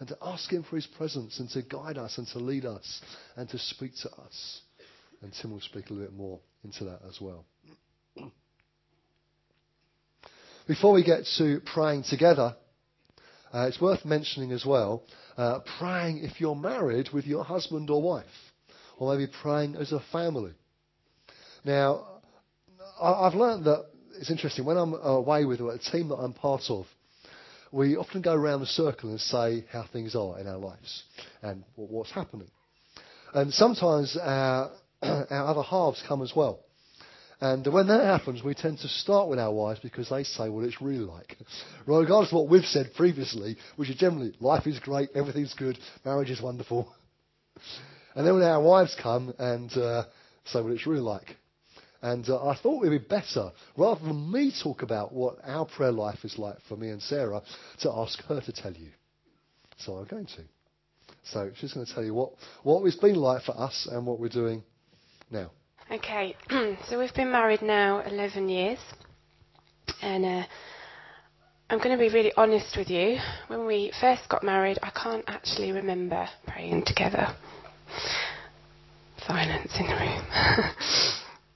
and 0.00 0.08
to 0.08 0.18
ask 0.22 0.50
Him 0.50 0.64
for 0.68 0.76
His 0.76 0.86
presence 0.86 1.38
and 1.38 1.48
to 1.50 1.62
guide 1.62 1.98
us 1.98 2.18
and 2.18 2.26
to 2.28 2.38
lead 2.38 2.64
us 2.64 3.00
and 3.36 3.48
to 3.50 3.58
speak 3.58 3.92
to 4.02 4.10
us. 4.10 4.60
And 5.22 5.32
Tim 5.40 5.52
will 5.52 5.60
speak 5.60 5.88
a 5.88 5.92
little 5.92 6.08
bit 6.08 6.16
more 6.16 6.40
into 6.64 6.84
that 6.84 7.00
as 7.08 7.20
well. 7.20 7.44
Before 10.66 10.92
we 10.92 11.04
get 11.04 11.24
to 11.38 11.60
praying 11.72 12.04
together, 12.04 12.56
uh, 13.52 13.66
it's 13.68 13.80
worth 13.80 14.04
mentioning 14.04 14.52
as 14.52 14.64
well 14.64 15.04
uh, 15.36 15.60
praying 15.78 16.18
if 16.24 16.40
you're 16.40 16.54
married 16.54 17.10
with 17.12 17.26
your 17.26 17.44
husband 17.44 17.90
or 17.90 18.02
wife, 18.02 18.26
or 18.98 19.14
maybe 19.14 19.30
praying 19.42 19.76
as 19.76 19.92
a 19.92 20.00
family. 20.12 20.52
Now, 21.64 22.20
I've 23.00 23.34
learned 23.34 23.64
that 23.64 23.86
it's 24.18 24.30
interesting 24.30 24.64
when 24.64 24.76
I'm 24.76 24.94
away 24.94 25.44
with 25.44 25.60
a 25.60 25.78
team 25.90 26.08
that 26.08 26.16
I'm 26.16 26.32
part 26.32 26.62
of. 26.68 26.86
We 27.70 27.96
often 27.96 28.20
go 28.20 28.34
around 28.34 28.60
the 28.60 28.66
circle 28.66 29.10
and 29.10 29.20
say 29.20 29.64
how 29.70 29.86
things 29.90 30.14
are 30.14 30.38
in 30.38 30.46
our 30.46 30.58
lives 30.58 31.04
and 31.40 31.64
what's 31.74 32.10
happening. 32.12 32.48
And 33.32 33.52
sometimes 33.52 34.16
our 34.20 34.70
our 35.30 35.46
other 35.46 35.62
halves 35.62 36.02
come 36.06 36.22
as 36.22 36.32
well. 36.34 36.60
And 37.40 37.66
when 37.66 37.88
that 37.88 38.04
happens, 38.04 38.44
we 38.44 38.54
tend 38.54 38.78
to 38.78 38.88
start 38.88 39.28
with 39.28 39.40
our 39.40 39.52
wives 39.52 39.80
because 39.80 40.08
they 40.08 40.22
say 40.22 40.48
what 40.48 40.64
it's 40.64 40.80
really 40.80 41.04
like. 41.04 41.36
Regardless 41.86 42.30
of 42.30 42.36
what 42.36 42.48
we've 42.48 42.64
said 42.64 42.94
previously, 42.94 43.56
which 43.74 43.90
is 43.90 43.96
generally, 43.96 44.32
life 44.38 44.66
is 44.68 44.78
great, 44.78 45.08
everything's 45.16 45.54
good, 45.54 45.76
marriage 46.04 46.30
is 46.30 46.40
wonderful. 46.40 46.92
And 48.14 48.26
then 48.26 48.34
when 48.34 48.42
our 48.42 48.60
wives 48.60 48.94
come 49.02 49.32
and 49.38 49.72
uh, 49.72 50.04
say 50.44 50.60
what 50.60 50.72
it's 50.72 50.86
really 50.86 51.00
like. 51.00 51.34
And 52.02 52.28
uh, 52.28 52.46
I 52.46 52.56
thought 52.56 52.84
it 52.84 52.90
would 52.90 53.00
be 53.00 53.08
better, 53.08 53.52
rather 53.74 54.04
than 54.04 54.30
me 54.30 54.52
talk 54.62 54.82
about 54.82 55.14
what 55.14 55.36
our 55.44 55.64
prayer 55.64 55.92
life 55.92 56.18
is 56.22 56.38
like 56.38 56.58
for 56.68 56.76
me 56.76 56.90
and 56.90 57.00
Sarah, 57.00 57.40
to 57.80 57.90
ask 57.90 58.22
her 58.24 58.42
to 58.42 58.52
tell 58.52 58.74
you. 58.74 58.90
So 59.78 59.94
I'm 59.94 60.04
going 60.04 60.26
to. 60.26 60.42
So 61.24 61.52
she's 61.56 61.72
going 61.72 61.86
to 61.86 61.94
tell 61.94 62.04
you 62.04 62.12
what, 62.12 62.32
what 62.64 62.84
it's 62.84 62.96
been 62.96 63.16
like 63.16 63.44
for 63.44 63.58
us 63.58 63.88
and 63.90 64.04
what 64.04 64.20
we're 64.20 64.28
doing 64.28 64.62
now. 65.32 65.50
Okay, 65.90 66.36
so 66.88 66.98
we've 66.98 67.14
been 67.14 67.32
married 67.32 67.62
now 67.62 68.00
11 68.00 68.48
years, 68.48 68.78
and 70.00 70.24
uh, 70.24 70.44
I'm 71.70 71.78
going 71.78 71.96
to 71.96 71.98
be 71.98 72.12
really 72.12 72.32
honest 72.36 72.76
with 72.76 72.88
you. 72.88 73.18
When 73.48 73.66
we 73.66 73.92
first 74.00 74.28
got 74.28 74.42
married, 74.42 74.78
I 74.82 74.90
can't 74.90 75.24
actually 75.26 75.72
remember 75.72 76.28
praying 76.46 76.84
together. 76.86 77.34
Silence 79.26 79.72
in 79.78 79.86
the 79.86 79.94
room. 79.94 80.68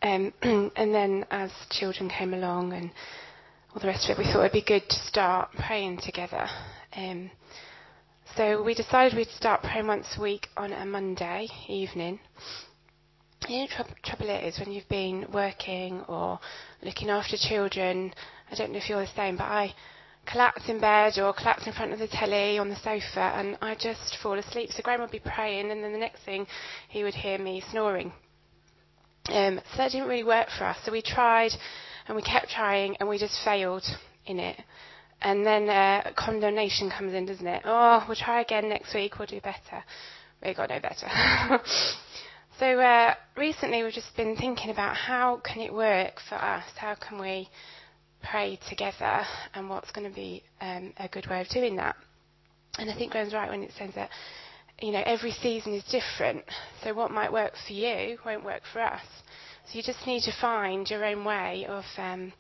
um, 0.42 0.70
and 0.76 0.94
then 0.94 1.26
as 1.30 1.50
children 1.70 2.08
came 2.08 2.34
along 2.34 2.72
and 2.72 2.90
all 3.74 3.80
the 3.80 3.88
rest 3.88 4.08
of 4.08 4.18
it, 4.18 4.22
we 4.22 4.32
thought 4.32 4.40
it'd 4.40 4.52
be 4.52 4.62
good 4.62 4.88
to 4.88 4.96
start 5.06 5.50
praying 5.58 5.98
together. 6.02 6.46
Um, 6.96 7.30
so 8.36 8.62
we 8.62 8.74
decided 8.74 9.16
we'd 9.16 9.28
start 9.28 9.62
praying 9.62 9.86
once 9.86 10.06
a 10.16 10.20
week 10.20 10.48
on 10.56 10.72
a 10.72 10.84
Monday 10.84 11.48
evening. 11.68 12.20
The 13.42 13.54
only 13.54 13.68
trouble, 13.68 13.94
trouble 14.02 14.30
is 14.30 14.58
when 14.58 14.72
you've 14.72 14.88
been 14.88 15.26
working 15.32 16.00
or 16.08 16.40
looking 16.82 17.10
after 17.10 17.36
children, 17.36 18.12
I 18.50 18.54
don't 18.54 18.72
know 18.72 18.78
if 18.78 18.88
you're 18.88 19.00
the 19.00 19.12
same, 19.14 19.36
but 19.36 19.44
I 19.44 19.74
collapse 20.26 20.68
in 20.68 20.80
bed 20.80 21.18
or 21.18 21.32
collapse 21.32 21.66
in 21.66 21.72
front 21.72 21.92
of 21.92 21.98
the 21.98 22.08
telly 22.08 22.58
on 22.58 22.68
the 22.68 22.76
sofa 22.76 23.32
and 23.36 23.56
I 23.60 23.74
just 23.74 24.16
fall 24.22 24.38
asleep. 24.38 24.70
So 24.72 24.82
Graham 24.82 25.00
would 25.00 25.10
be 25.10 25.20
praying 25.20 25.70
and 25.70 25.82
then 25.82 25.92
the 25.92 25.98
next 25.98 26.24
thing 26.24 26.46
he 26.88 27.04
would 27.04 27.14
hear 27.14 27.38
me 27.38 27.62
snoring. 27.70 28.12
Um, 29.28 29.60
so 29.72 29.78
that 29.78 29.92
didn't 29.92 30.08
really 30.08 30.24
work 30.24 30.48
for 30.56 30.64
us. 30.64 30.78
So 30.84 30.92
we 30.92 31.02
tried 31.02 31.52
and 32.06 32.16
we 32.16 32.22
kept 32.22 32.50
trying 32.50 32.96
and 32.98 33.08
we 33.08 33.18
just 33.18 33.38
failed 33.44 33.84
in 34.26 34.38
it. 34.38 34.60
And 35.22 35.46
then 35.46 35.68
uh, 35.68 36.12
condemnation 36.16 36.90
comes 36.90 37.14
in, 37.14 37.26
doesn't 37.26 37.46
it? 37.46 37.62
Oh, 37.64 38.04
we'll 38.06 38.16
try 38.16 38.40
again 38.40 38.68
next 38.68 38.94
week, 38.94 39.18
we'll 39.18 39.26
do 39.26 39.40
better. 39.40 39.84
We 40.44 40.54
got 40.54 40.68
no 40.68 40.80
better. 40.80 41.08
So 42.58 42.80
uh, 42.80 43.14
recently 43.36 43.82
we've 43.82 43.92
just 43.92 44.16
been 44.16 44.34
thinking 44.34 44.70
about 44.70 44.96
how 44.96 45.42
can 45.44 45.60
it 45.60 45.74
work 45.74 46.14
for 46.26 46.36
us? 46.36 46.64
How 46.76 46.94
can 46.94 47.20
we 47.20 47.50
pray 48.30 48.58
together? 48.66 49.26
And 49.52 49.68
what's 49.68 49.90
going 49.90 50.08
to 50.08 50.14
be 50.14 50.42
um, 50.62 50.94
a 50.96 51.06
good 51.06 51.26
way 51.28 51.42
of 51.42 51.48
doing 51.48 51.76
that? 51.76 51.96
And 52.78 52.90
I 52.90 52.96
think 52.96 53.12
Graham's 53.12 53.34
right 53.34 53.50
when 53.50 53.62
it 53.62 53.72
says 53.78 53.90
that 53.94 54.08
you 54.80 54.90
know 54.90 55.02
every 55.04 55.32
season 55.32 55.74
is 55.74 55.84
different. 55.84 56.44
So 56.82 56.94
what 56.94 57.10
might 57.10 57.30
work 57.30 57.52
for 57.66 57.74
you 57.74 58.16
won't 58.24 58.42
work 58.42 58.62
for 58.72 58.80
us. 58.80 59.04
So 59.66 59.76
you 59.76 59.82
just 59.82 60.06
need 60.06 60.22
to 60.22 60.32
find 60.40 60.88
your 60.88 61.04
own 61.04 61.26
way 61.26 61.66
of 61.68 61.84
um, 61.98 62.32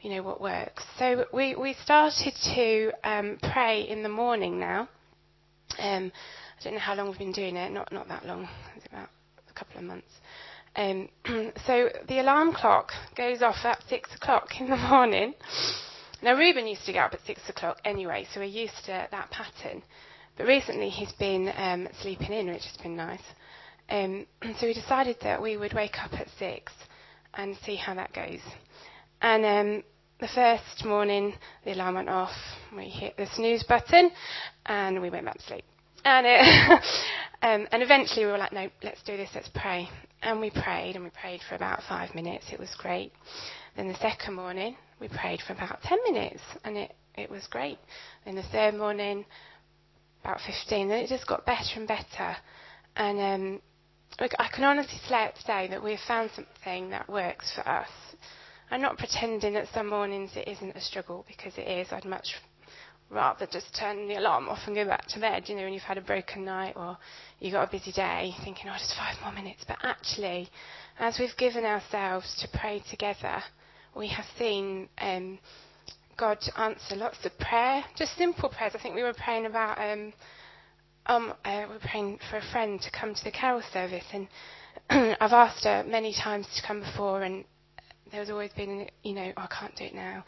you 0.00 0.08
know 0.08 0.22
what 0.22 0.40
works. 0.40 0.84
So 0.98 1.26
we 1.34 1.54
we 1.54 1.74
started 1.84 2.32
to 2.54 2.92
um, 3.04 3.38
pray 3.52 3.82
in 3.82 4.02
the 4.02 4.08
morning 4.08 4.58
now. 4.58 4.88
Um, 5.78 6.10
I 6.58 6.64
don't 6.64 6.72
know 6.72 6.80
how 6.80 6.94
long 6.94 7.10
we've 7.10 7.18
been 7.18 7.32
doing 7.32 7.56
it. 7.56 7.70
Not 7.72 7.92
not 7.92 8.08
that 8.08 8.24
long. 8.24 8.48
It's 8.74 8.86
about 8.86 9.10
couple 9.60 9.80
of 9.80 9.86
months. 9.86 10.12
Um, 10.76 11.08
so 11.66 11.90
the 12.08 12.20
alarm 12.20 12.52
clock 12.52 12.92
goes 13.16 13.42
off 13.42 13.64
at 13.64 13.82
six 13.88 14.14
o'clock 14.14 14.48
in 14.60 14.70
the 14.70 14.76
morning. 14.90 15.34
Now 16.22 16.36
Reuben 16.36 16.66
used 16.66 16.86
to 16.86 16.92
get 16.92 17.04
up 17.04 17.14
at 17.14 17.20
six 17.26 17.48
o'clock 17.48 17.78
anyway, 17.84 18.26
so 18.32 18.40
we're 18.40 18.46
used 18.46 18.84
to 18.86 19.08
that 19.10 19.30
pattern. 19.30 19.82
But 20.36 20.46
recently 20.46 20.88
he's 20.88 21.12
been 21.12 21.52
um, 21.56 21.88
sleeping 22.00 22.32
in, 22.32 22.46
which 22.46 22.64
has 22.64 22.76
been 22.82 22.96
nice. 22.96 23.22
Um, 23.88 24.26
so 24.58 24.66
we 24.66 24.74
decided 24.74 25.16
that 25.22 25.42
we 25.42 25.56
would 25.56 25.74
wake 25.74 25.98
up 26.02 26.12
at 26.14 26.28
six 26.38 26.72
and 27.34 27.56
see 27.64 27.76
how 27.76 27.94
that 27.94 28.12
goes. 28.12 28.40
And 29.22 29.44
um, 29.44 29.84
the 30.20 30.28
first 30.28 30.84
morning, 30.84 31.34
the 31.64 31.72
alarm 31.72 31.96
went 31.96 32.08
off. 32.08 32.34
We 32.76 32.88
hit 32.88 33.16
the 33.16 33.26
snooze 33.34 33.62
button, 33.64 34.10
and 34.66 35.00
we 35.00 35.10
went 35.10 35.26
back 35.26 35.38
to 35.38 35.42
sleep. 35.42 35.64
And 36.04 36.26
it, 36.26 36.82
um, 37.42 37.68
and 37.72 37.82
eventually 37.82 38.26
we 38.26 38.32
were 38.32 38.38
like, 38.38 38.52
no, 38.52 38.68
let's 38.82 39.02
do 39.02 39.16
this. 39.16 39.30
Let's 39.34 39.50
pray. 39.54 39.88
And 40.22 40.40
we 40.40 40.50
prayed, 40.50 40.96
and 40.96 41.04
we 41.04 41.10
prayed 41.10 41.40
for 41.48 41.54
about 41.54 41.82
five 41.88 42.14
minutes. 42.14 42.46
It 42.52 42.58
was 42.58 42.74
great. 42.78 43.12
Then 43.76 43.88
the 43.88 43.94
second 43.94 44.34
morning, 44.34 44.76
we 45.00 45.08
prayed 45.08 45.40
for 45.46 45.54
about 45.54 45.82
ten 45.82 45.98
minutes, 46.04 46.42
and 46.64 46.76
it 46.76 46.94
it 47.16 47.30
was 47.30 47.46
great. 47.48 47.78
Then 48.24 48.36
the 48.36 48.42
third 48.42 48.74
morning, 48.74 49.24
about 50.22 50.40
15. 50.40 50.88
Then 50.88 50.98
it 50.98 51.08
just 51.08 51.26
got 51.26 51.46
better 51.46 51.76
and 51.76 51.88
better. 51.88 52.36
And 52.96 53.18
um, 53.20 53.62
I 54.38 54.48
can 54.48 54.64
honestly 54.64 54.98
say 55.08 55.30
today 55.40 55.68
that 55.70 55.82
we've 55.82 55.98
found 56.06 56.30
something 56.34 56.90
that 56.90 57.08
works 57.08 57.52
for 57.54 57.66
us. 57.68 57.88
I'm 58.70 58.82
not 58.82 58.98
pretending 58.98 59.54
that 59.54 59.66
some 59.74 59.88
mornings 59.88 60.30
it 60.36 60.46
isn't 60.46 60.76
a 60.76 60.80
struggle 60.80 61.24
because 61.26 61.56
it 61.56 61.66
is. 61.66 61.88
I'd 61.90 62.04
much 62.04 62.34
rather 63.10 63.46
just 63.46 63.74
turn 63.78 64.06
the 64.06 64.14
alarm 64.14 64.48
off 64.48 64.60
and 64.66 64.74
go 64.76 64.84
back 64.84 65.06
to 65.08 65.20
bed, 65.20 65.48
you 65.48 65.56
know, 65.56 65.64
when 65.64 65.72
you've 65.72 65.82
had 65.82 65.98
a 65.98 66.02
broken 66.02 66.44
night 66.44 66.74
or 66.76 66.96
you've 67.40 67.52
got 67.52 67.68
a 67.68 67.70
busy 67.70 67.92
day, 67.92 68.32
thinking, 68.44 68.66
oh, 68.68 68.76
just 68.78 68.94
five 68.96 69.16
more 69.22 69.32
minutes. 69.32 69.64
But 69.66 69.78
actually, 69.82 70.48
as 70.98 71.18
we've 71.18 71.36
given 71.36 71.64
ourselves 71.64 72.40
to 72.40 72.58
pray 72.58 72.82
together, 72.88 73.42
we 73.96 74.08
have 74.08 74.24
seen 74.38 74.88
um, 75.00 75.38
God 76.16 76.38
answer 76.56 76.94
lots 76.96 77.24
of 77.24 77.36
prayer, 77.38 77.82
just 77.96 78.16
simple 78.16 78.48
prayers. 78.48 78.72
I 78.74 78.82
think 78.82 78.94
we 78.94 79.02
were 79.02 79.14
praying 79.14 79.46
about, 79.46 79.78
um, 79.78 80.12
um, 81.06 81.34
uh, 81.44 81.64
we 81.66 81.74
were 81.74 81.80
praying 81.80 82.20
for 82.30 82.36
a 82.36 82.52
friend 82.52 82.80
to 82.80 82.90
come 82.90 83.14
to 83.14 83.24
the 83.24 83.32
carol 83.32 83.62
service, 83.72 84.04
and 84.12 84.28
I've 84.90 85.32
asked 85.32 85.64
her 85.64 85.82
many 85.84 86.14
times 86.14 86.46
to 86.56 86.66
come 86.66 86.80
before, 86.80 87.22
and 87.22 87.44
there's 88.12 88.30
always 88.30 88.52
been, 88.52 88.88
you 89.02 89.14
know, 89.14 89.32
oh, 89.36 89.42
I 89.42 89.46
can't 89.46 89.74
do 89.74 89.84
it 89.84 89.94
now. 89.94 90.24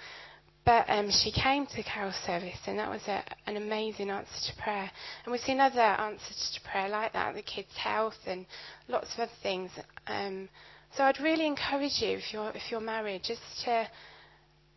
But 0.64 0.88
um, 0.88 1.10
she 1.10 1.32
came 1.32 1.66
to 1.66 1.76
the 1.76 1.82
carol 1.82 2.12
service, 2.24 2.58
and 2.66 2.78
that 2.78 2.88
was 2.88 3.02
a, 3.08 3.24
an 3.46 3.56
amazing 3.56 4.10
answer 4.10 4.52
to 4.52 4.62
prayer. 4.62 4.90
And 5.24 5.32
we've 5.32 5.40
seen 5.40 5.58
other 5.58 5.80
answers 5.80 6.52
to 6.54 6.70
prayer 6.70 6.88
like 6.88 7.12
that, 7.14 7.34
the 7.34 7.42
kids' 7.42 7.76
health 7.76 8.18
and 8.26 8.46
lots 8.86 9.12
of 9.14 9.20
other 9.20 9.32
things. 9.42 9.72
Um, 10.06 10.48
so 10.96 11.04
I'd 11.04 11.18
really 11.20 11.46
encourage 11.46 12.00
you, 12.00 12.18
if 12.18 12.32
you're 12.32 12.50
if 12.54 12.70
you're 12.70 12.80
married, 12.80 13.22
just 13.24 13.40
to 13.64 13.88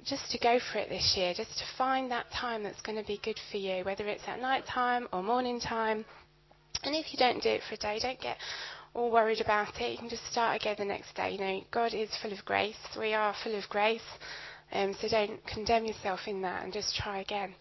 just 0.06 0.32
to 0.32 0.40
go 0.40 0.60
for 0.72 0.80
it 0.80 0.90
this 0.90 1.16
year, 1.18 1.34
just 1.36 1.58
to 1.58 1.66
find 1.78 2.10
that 2.12 2.32
time 2.32 2.64
that's 2.64 2.82
going 2.82 2.98
to 2.98 3.06
be 3.06 3.20
good 3.24 3.40
for 3.52 3.58
you, 3.58 3.84
whether 3.84 4.08
it's 4.08 4.24
at 4.28 4.40
night 4.40 4.66
time 4.66 5.08
or 5.12 5.22
morning 5.22 5.60
time. 5.60 6.06
And 6.84 6.96
if 6.96 7.12
you 7.12 7.18
don't 7.18 7.42
do 7.42 7.50
it 7.50 7.62
for 7.68 7.76
a 7.76 7.78
day, 7.78 8.00
don't 8.00 8.22
get 8.22 8.38
all 8.94 9.12
worried 9.12 9.42
about 9.42 9.80
it. 9.82 9.92
You 9.92 9.98
can 9.98 10.10
just 10.10 10.26
start 10.32 10.62
again 10.62 10.76
the 10.78 10.86
next 10.86 11.16
day. 11.16 11.32
You 11.32 11.40
know, 11.40 11.62
God 11.72 11.94
is 11.94 12.10
full 12.22 12.32
of 12.32 12.46
grace. 12.46 12.78
We 12.98 13.14
are 13.14 13.36
full 13.44 13.56
of 13.56 13.68
grace. 13.70 14.02
Um, 14.76 14.94
so 15.00 15.08
don't 15.08 15.40
condemn 15.48 15.86
yourself 15.86 16.22
in 16.28 16.42
that 16.42 16.64
and 16.64 16.74
just 16.74 16.96
try 16.96 17.20
again. 17.20 17.56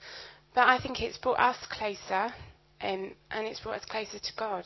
But 0.52 0.68
I 0.68 0.80
think 0.80 1.00
it's 1.00 1.16
brought 1.16 1.38
us 1.38 1.56
closer, 1.70 2.34
um, 2.80 3.12
and 3.30 3.46
it's 3.46 3.60
brought 3.60 3.76
us 3.76 3.84
closer 3.88 4.18
to 4.18 4.32
God. 4.36 4.64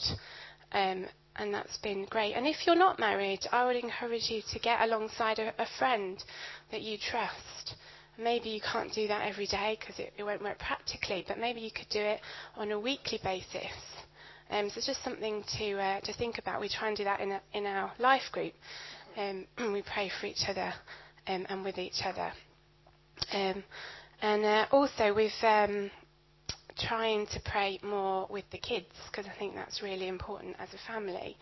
Um, 0.72 1.06
and 1.36 1.52
that's 1.52 1.76
been 1.78 2.06
great. 2.06 2.34
And 2.34 2.46
if 2.46 2.66
you're 2.66 2.74
not 2.74 2.98
married, 2.98 3.40
I 3.52 3.66
would 3.66 3.76
encourage 3.76 4.30
you 4.30 4.40
to 4.52 4.58
get 4.58 4.80
alongside 4.80 5.38
a, 5.38 5.52
a 5.58 5.66
friend 5.78 6.22
that 6.70 6.80
you 6.80 6.96
trust. 6.98 7.74
Maybe 8.18 8.48
you 8.48 8.60
can't 8.60 8.92
do 8.92 9.06
that 9.08 9.28
every 9.28 9.46
day 9.46 9.76
because 9.78 9.98
it, 10.00 10.14
it, 10.16 10.24
won't 10.24 10.42
work 10.42 10.58
practically, 10.58 11.24
but 11.28 11.38
maybe 11.38 11.60
you 11.60 11.70
could 11.70 11.88
do 11.90 12.00
it 12.00 12.20
on 12.56 12.72
a 12.72 12.80
weekly 12.80 13.20
basis. 13.22 13.70
Um, 14.50 14.70
so 14.70 14.78
it's 14.78 14.86
just 14.86 15.04
something 15.04 15.44
to 15.58 15.78
uh, 15.78 16.00
to 16.00 16.12
think 16.14 16.38
about. 16.38 16.60
We 16.60 16.70
try 16.70 16.88
and 16.88 16.96
do 16.96 17.04
that 17.04 17.20
in 17.20 17.32
a, 17.32 17.40
in 17.52 17.66
our 17.66 17.92
life 17.98 18.32
group. 18.32 18.54
Um, 19.16 19.46
we 19.72 19.82
pray 19.82 20.10
for 20.20 20.26
each 20.26 20.48
other 20.48 20.72
um, 21.28 21.46
and 21.48 21.64
with 21.64 21.78
each 21.78 22.02
other. 22.04 22.32
Um, 23.32 23.62
and 24.20 24.44
uh, 24.44 24.66
also 24.72 25.14
we've 25.14 25.30
um, 25.42 25.90
trying 26.78 27.26
to 27.26 27.40
pray 27.44 27.78
more 27.82 28.26
with 28.30 28.44
the 28.50 28.58
kids 28.58 28.86
because 29.10 29.26
I 29.26 29.38
think 29.38 29.54
that's 29.54 29.82
really 29.82 30.08
important 30.08 30.56
as 30.58 30.68
a 30.72 30.92
family. 30.92 31.36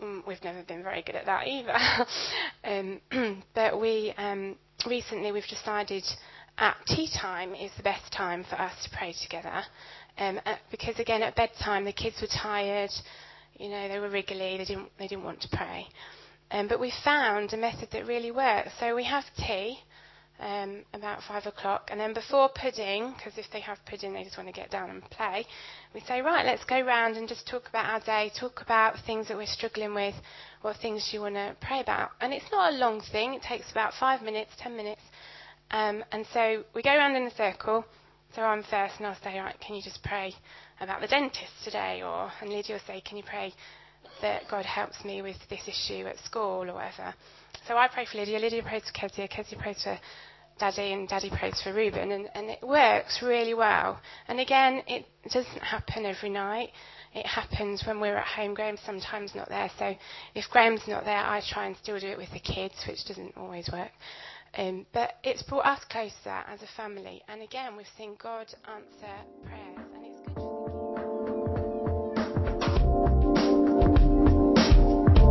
Um, 0.00 0.24
we've 0.26 0.42
never 0.42 0.62
been 0.62 0.82
very 0.82 1.02
good 1.02 1.16
at 1.16 1.26
that 1.26 1.46
either. 1.46 1.76
um, 3.12 3.42
but 3.54 3.80
we 3.80 4.14
um, 4.16 4.56
recently 4.86 5.32
we've 5.32 5.46
decided 5.48 6.04
at 6.58 6.76
tea 6.86 7.08
time 7.20 7.54
is 7.54 7.70
the 7.76 7.82
best 7.82 8.12
time 8.12 8.44
for 8.48 8.56
us 8.56 8.72
to 8.84 8.96
pray 8.96 9.14
together. 9.22 9.62
Um, 10.18 10.40
uh, 10.44 10.56
because 10.70 10.98
again, 10.98 11.22
at 11.22 11.34
bedtime 11.36 11.84
the 11.84 11.92
kids 11.92 12.16
were 12.20 12.28
tired, 12.28 12.90
you 13.58 13.68
know, 13.68 13.88
they 13.88 13.98
were 13.98 14.10
wriggly, 14.10 14.58
they 14.58 14.64
didn't 14.64 14.90
they 14.98 15.08
didn't 15.08 15.24
want 15.24 15.40
to 15.42 15.48
pray. 15.48 15.86
Um, 16.52 16.68
but 16.68 16.78
we 16.78 16.92
found 17.02 17.54
a 17.54 17.56
method 17.56 17.88
that 17.92 18.06
really 18.06 18.30
works. 18.30 18.72
So 18.78 18.94
we 18.94 19.04
have 19.04 19.24
tea 19.38 19.78
um, 20.38 20.82
about 20.92 21.22
five 21.22 21.46
o'clock, 21.46 21.88
and 21.90 21.98
then 21.98 22.12
before 22.12 22.50
pudding, 22.54 23.14
because 23.16 23.38
if 23.38 23.46
they 23.52 23.60
have 23.60 23.78
pudding, 23.86 24.12
they 24.12 24.24
just 24.24 24.36
want 24.36 24.48
to 24.48 24.52
get 24.52 24.70
down 24.70 24.90
and 24.90 25.02
play. 25.10 25.46
We 25.94 26.00
say, 26.00 26.20
right, 26.20 26.44
let's 26.44 26.64
go 26.64 26.80
round 26.82 27.16
and 27.16 27.26
just 27.26 27.46
talk 27.48 27.68
about 27.68 27.86
our 27.86 28.00
day, 28.00 28.30
talk 28.38 28.60
about 28.60 28.96
things 29.06 29.28
that 29.28 29.36
we're 29.36 29.46
struggling 29.46 29.94
with, 29.94 30.14
what 30.60 30.76
things 30.76 31.08
you 31.12 31.20
want 31.20 31.36
to 31.36 31.56
pray 31.60 31.80
about. 31.80 32.10
And 32.20 32.34
it's 32.34 32.50
not 32.52 32.74
a 32.74 32.76
long 32.76 33.00
thing; 33.00 33.32
it 33.32 33.42
takes 33.42 33.70
about 33.70 33.94
five 33.98 34.20
minutes, 34.20 34.52
ten 34.58 34.76
minutes. 34.76 35.02
Um, 35.70 36.04
and 36.12 36.26
so 36.34 36.64
we 36.74 36.82
go 36.82 36.90
around 36.90 37.16
in 37.16 37.22
a 37.22 37.34
circle. 37.34 37.86
So 38.34 38.42
I'm 38.42 38.62
first, 38.62 38.94
and 38.98 39.06
I'll 39.06 39.16
say, 39.22 39.38
right, 39.38 39.58
can 39.60 39.74
you 39.74 39.82
just 39.82 40.02
pray 40.02 40.34
about 40.80 41.00
the 41.00 41.06
dentist 41.06 41.52
today? 41.64 42.02
Or 42.02 42.30
and 42.40 42.50
Lydia 42.50 42.76
will 42.76 42.86
say, 42.86 43.00
can 43.00 43.16
you 43.16 43.22
pray 43.22 43.54
that 44.22 44.42
God 44.50 44.64
helps 44.64 45.04
me 45.04 45.20
with 45.22 45.36
this 45.50 45.68
issue 45.68 46.06
at 46.06 46.18
school 46.24 46.68
or 46.70 46.74
whatever. 46.74 47.14
So 47.68 47.76
I 47.76 47.88
pray 47.88 48.06
for 48.10 48.18
Lydia, 48.18 48.38
Lydia 48.38 48.62
prays 48.62 48.82
for 48.86 48.92
Kezia, 48.92 49.28
Kezia 49.28 49.58
prays 49.58 49.82
for 49.82 49.98
Daddy, 50.58 50.92
and 50.92 51.08
Daddy 51.08 51.30
prays 51.30 51.60
for 51.62 51.72
Reuben, 51.72 52.12
and, 52.12 52.28
and 52.34 52.50
it 52.50 52.62
works 52.62 53.20
really 53.22 53.54
well. 53.54 54.00
And 54.28 54.40
again, 54.40 54.82
it 54.86 55.06
doesn't 55.32 55.62
happen 55.62 56.06
every 56.06 56.30
night. 56.30 56.70
It 57.14 57.26
happens 57.26 57.84
when 57.86 58.00
we're 58.00 58.16
at 58.16 58.26
home. 58.26 58.54
Graham's 58.54 58.80
sometimes 58.84 59.34
not 59.34 59.48
there, 59.48 59.70
so 59.78 59.94
if 60.34 60.44
Graham's 60.50 60.86
not 60.88 61.04
there, 61.04 61.18
I 61.18 61.42
try 61.52 61.66
and 61.66 61.76
still 61.76 61.98
do 61.98 62.08
it 62.08 62.18
with 62.18 62.32
the 62.32 62.40
kids, 62.40 62.74
which 62.86 63.04
doesn't 63.06 63.36
always 63.36 63.68
work. 63.72 63.90
Um, 64.54 64.86
but 64.92 65.14
it's 65.24 65.42
brought 65.42 65.66
us 65.66 65.84
closer 65.90 66.42
as 66.46 66.62
a 66.62 66.68
family, 66.76 67.22
and 67.28 67.42
again, 67.42 67.76
we've 67.76 67.86
seen 67.96 68.16
God 68.22 68.46
answer 68.68 69.14
prayers, 69.44 70.11